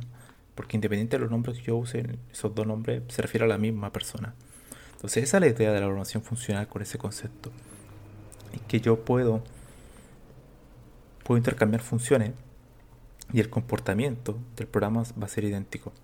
porque 0.55 0.77
independiente 0.77 1.17
de 1.17 1.23
los 1.23 1.31
nombres 1.31 1.57
que 1.57 1.65
yo 1.65 1.77
use, 1.77 2.05
esos 2.31 2.55
dos 2.55 2.67
nombres 2.67 3.03
se 3.09 3.23
refieren 3.23 3.51
a 3.51 3.55
la 3.55 3.59
misma 3.59 3.91
persona. 3.91 4.35
Entonces 4.93 5.25
esa 5.25 5.39
es 5.39 5.41
la 5.41 5.47
idea 5.47 5.73
de 5.73 5.81
la 5.81 5.87
programación 5.87 6.23
funcional 6.23 6.69
con 6.69 6.83
ese 6.83 6.99
concepto. 6.99 7.51
Es 8.53 8.61
que 8.69 8.81
yo 8.81 9.03
puedo, 9.03 9.43
puedo 11.25 11.39
intercambiar 11.39 11.81
funciones 11.81 12.33
y 13.33 13.41
el 13.41 13.49
comportamiento 13.49 14.39
del 14.57 14.67
programa 14.67 15.05
va 15.19 15.25
a 15.25 15.29
ser 15.29 15.45
idéntico. 15.45 15.95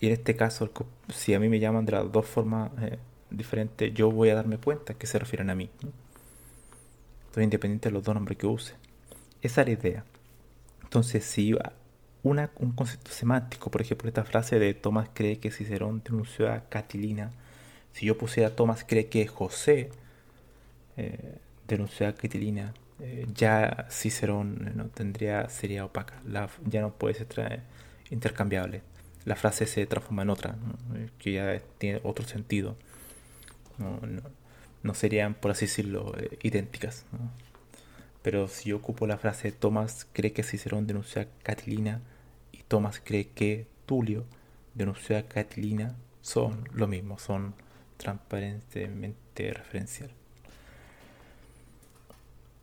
Y 0.00 0.06
en 0.06 0.14
este 0.14 0.34
caso, 0.34 0.70
si 1.12 1.34
a 1.34 1.40
mí 1.40 1.50
me 1.50 1.60
llaman 1.60 1.84
de 1.84 1.92
las 1.92 2.10
dos 2.10 2.26
formas 2.26 2.70
eh, 2.80 2.98
diferente, 3.30 3.92
yo 3.92 4.10
voy 4.10 4.30
a 4.30 4.34
darme 4.34 4.56
cuenta 4.56 4.94
que 4.94 5.06
se 5.06 5.18
refieren 5.18 5.50
a 5.50 5.54
mí. 5.54 5.68
Entonces, 5.80 7.44
independiente 7.44 7.90
de 7.90 7.92
los 7.92 8.02
dos 8.02 8.14
nombres 8.14 8.38
que 8.38 8.46
use. 8.46 8.85
Esa 9.46 9.62
es 9.62 9.66
la 9.68 9.72
idea. 9.74 10.04
Entonces, 10.82 11.24
si 11.24 11.54
una, 12.22 12.50
un 12.58 12.72
concepto 12.72 13.10
semántico, 13.10 13.70
por 13.70 13.80
ejemplo, 13.80 14.08
esta 14.08 14.24
frase 14.24 14.58
de 14.58 14.74
Tomás 14.74 15.08
cree 15.14 15.38
que 15.38 15.50
Cicerón 15.50 16.02
denunció 16.04 16.52
a 16.52 16.68
Catilina, 16.68 17.32
si 17.92 18.06
yo 18.06 18.18
pusiera 18.18 18.54
Tomás 18.54 18.84
cree 18.84 19.06
que 19.06 19.26
José 19.26 19.90
eh, 20.96 21.38
denunció 21.68 22.08
a 22.08 22.12
Catilina, 22.12 22.74
eh, 23.00 23.26
ya 23.34 23.86
Cicerón 23.90 24.72
no 24.74 24.86
tendría, 24.86 25.48
sería 25.48 25.84
opaca, 25.84 26.20
ya 26.64 26.80
no 26.80 26.92
puede 26.92 27.14
ser 27.14 27.62
intercambiable. 28.10 28.82
La 29.24 29.36
frase 29.36 29.66
se 29.66 29.86
transforma 29.86 30.22
en 30.22 30.30
otra, 30.30 30.56
que 31.18 31.32
ya 31.32 31.60
tiene 31.78 32.00
otro 32.04 32.26
sentido 32.26 32.76
no, 34.82 34.94
serían, 34.94 35.34
por 35.34 35.50
así 35.50 35.66
decirlo, 35.66 36.14
eh, 36.18 36.38
idénticas. 36.42 37.04
Pero 38.26 38.48
si 38.48 38.70
yo 38.70 38.78
ocupo 38.78 39.06
la 39.06 39.18
frase 39.18 39.52
Tomás 39.52 40.04
cree 40.12 40.32
que 40.32 40.42
Cicerón 40.42 40.88
denunció 40.88 41.22
a 41.22 41.26
Catilina 41.44 42.00
y 42.50 42.64
Tomás 42.64 43.00
cree 43.00 43.28
que 43.28 43.68
Tulio 43.86 44.24
denunció 44.74 45.16
a 45.16 45.22
Catilina, 45.22 45.94
son 46.22 46.68
lo 46.72 46.88
mismo, 46.88 47.20
son 47.20 47.54
transparentemente 47.96 49.52
referencial. 49.52 50.10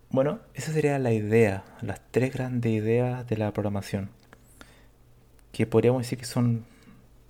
Bueno, 0.10 0.42
esa 0.54 0.74
sería 0.74 1.00
la 1.00 1.14
idea, 1.14 1.64
las 1.82 2.02
tres 2.12 2.34
grandes 2.34 2.70
ideas 2.70 3.26
de 3.26 3.38
la 3.38 3.54
programación, 3.54 4.10
que 5.54 5.66
podríamos 5.66 6.02
decir 6.02 6.20
que 6.20 6.26
son 6.26 6.66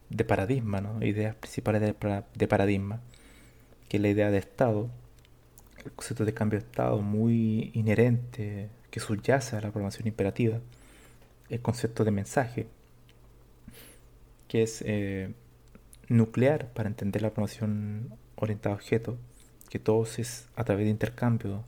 de 0.09 0.25
paradigma, 0.25 0.81
¿no? 0.81 1.05
ideas 1.05 1.35
principales 1.35 1.93
de 2.33 2.47
paradigma 2.47 2.99
que 3.89 3.99
la 3.99 4.09
idea 4.09 4.31
de 4.31 4.39
Estado, 4.39 4.89
el 5.85 5.91
concepto 5.91 6.25
de 6.25 6.33
cambio 6.33 6.59
de 6.59 6.65
Estado 6.65 7.01
muy 7.01 7.71
inherente 7.73 8.69
que 8.91 8.99
subyace 8.99 9.55
a 9.55 9.61
la 9.61 9.71
programación 9.71 10.07
imperativa, 10.07 10.59
el 11.49 11.61
concepto 11.61 12.03
de 12.03 12.11
mensaje, 12.11 12.67
que 14.47 14.63
es 14.63 14.83
eh, 14.85 15.33
nuclear 16.09 16.71
para 16.73 16.89
entender 16.89 17.21
la 17.21 17.29
programación 17.29 18.15
orientada 18.35 18.75
a 18.75 18.77
objetos, 18.77 19.15
que 19.69 19.79
todo 19.79 20.03
es 20.03 20.47
a 20.55 20.63
través 20.63 20.85
de 20.85 20.91
intercambio 20.91 21.63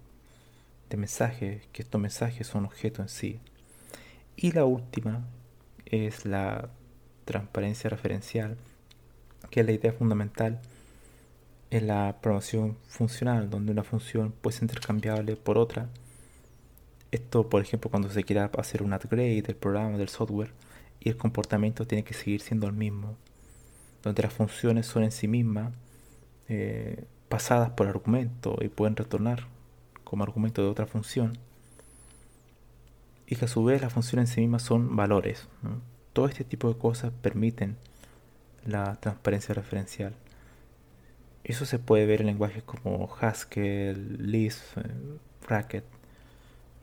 de 0.90 0.98
mensajes, 0.98 1.66
que 1.72 1.82
estos 1.82 2.00
mensajes 2.00 2.46
son 2.46 2.66
objetos 2.66 3.00
en 3.00 3.10
sí. 3.10 3.40
Y 4.36 4.52
la 4.52 4.66
última 4.66 5.26
es 5.86 6.26
la 6.26 6.70
transparencia 7.26 7.90
referencial, 7.90 8.58
que 9.50 9.62
es 9.62 9.66
la 9.66 9.72
idea 9.72 9.94
fundamental 9.94 10.62
en 11.76 11.88
la 11.88 12.16
programación 12.22 12.78
funcional, 12.88 13.50
donde 13.50 13.74
una 13.74 13.84
función 13.84 14.32
puede 14.32 14.54
ser 14.54 14.64
intercambiable 14.64 15.36
por 15.36 15.58
otra. 15.58 15.90
Esto, 17.12 17.50
por 17.50 17.62
ejemplo, 17.62 17.92
cuando 17.92 18.10
se 18.10 18.24
quiera 18.24 18.50
hacer 18.58 18.82
un 18.82 18.94
upgrade 18.94 19.42
del 19.42 19.58
programa, 19.58 19.98
del 19.98 20.08
software, 20.08 20.54
y 21.02 21.10
el 21.10 21.18
comportamiento 21.18 21.86
tiene 21.86 22.06
que 22.06 22.14
seguir 22.14 22.40
siendo 22.40 22.68
el 22.68 22.74
mismo, 22.74 23.18
donde 24.04 24.24
las 24.24 24.32
funciones 24.32 24.86
son 24.86 25.04
en 25.04 25.12
sí 25.12 25.28
mismas 25.28 25.74
eh, 26.48 27.04
pasadas 27.28 27.72
por 27.72 27.88
argumento 27.88 28.58
y 28.62 28.70
pueden 28.70 28.96
retornar 28.96 29.48
como 30.06 30.24
argumento 30.24 30.62
de 30.62 30.70
otra 30.70 30.86
función, 30.86 31.38
y 33.28 33.36
que 33.36 33.46
a 33.46 33.50
su 33.50 33.66
vez 33.66 33.82
las 33.82 33.92
funciones 33.92 34.30
en 34.30 34.36
sí 34.36 34.42
mismas 34.42 34.64
son 34.64 34.96
valores. 34.96 35.50
Todo 36.14 36.28
este 36.28 36.46
tipo 36.46 36.70
de 36.70 36.80
cosas 36.80 37.12
permiten 37.22 37.76
la 38.66 38.96
transparencia 38.96 39.54
referencial. 39.54 40.16
Eso 41.46 41.66
se 41.68 41.78
puede 41.78 42.08
ver 42.08 42.22
en 42.22 42.28
lenguajes 42.28 42.64
como 42.64 43.08
Haskell, 43.22 44.32
Lisp, 44.32 44.80
Bracket 45.48 45.86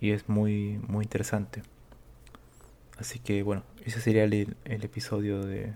y 0.01 0.12
es 0.12 0.29
muy, 0.29 0.79
muy 0.87 1.05
interesante. 1.05 1.62
Así 2.96 3.18
que 3.18 3.42
bueno, 3.42 3.64
ese 3.85 4.01
sería 4.01 4.22
el, 4.22 4.57
el 4.64 4.85
episodio 4.85 5.44
de, 5.44 5.72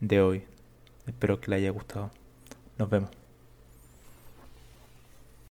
de 0.00 0.20
hoy. 0.22 0.44
Espero 1.06 1.42
que 1.42 1.50
le 1.50 1.56
haya 1.56 1.70
gustado. 1.70 2.10
Nos 2.78 2.88
vemos. 2.88 3.23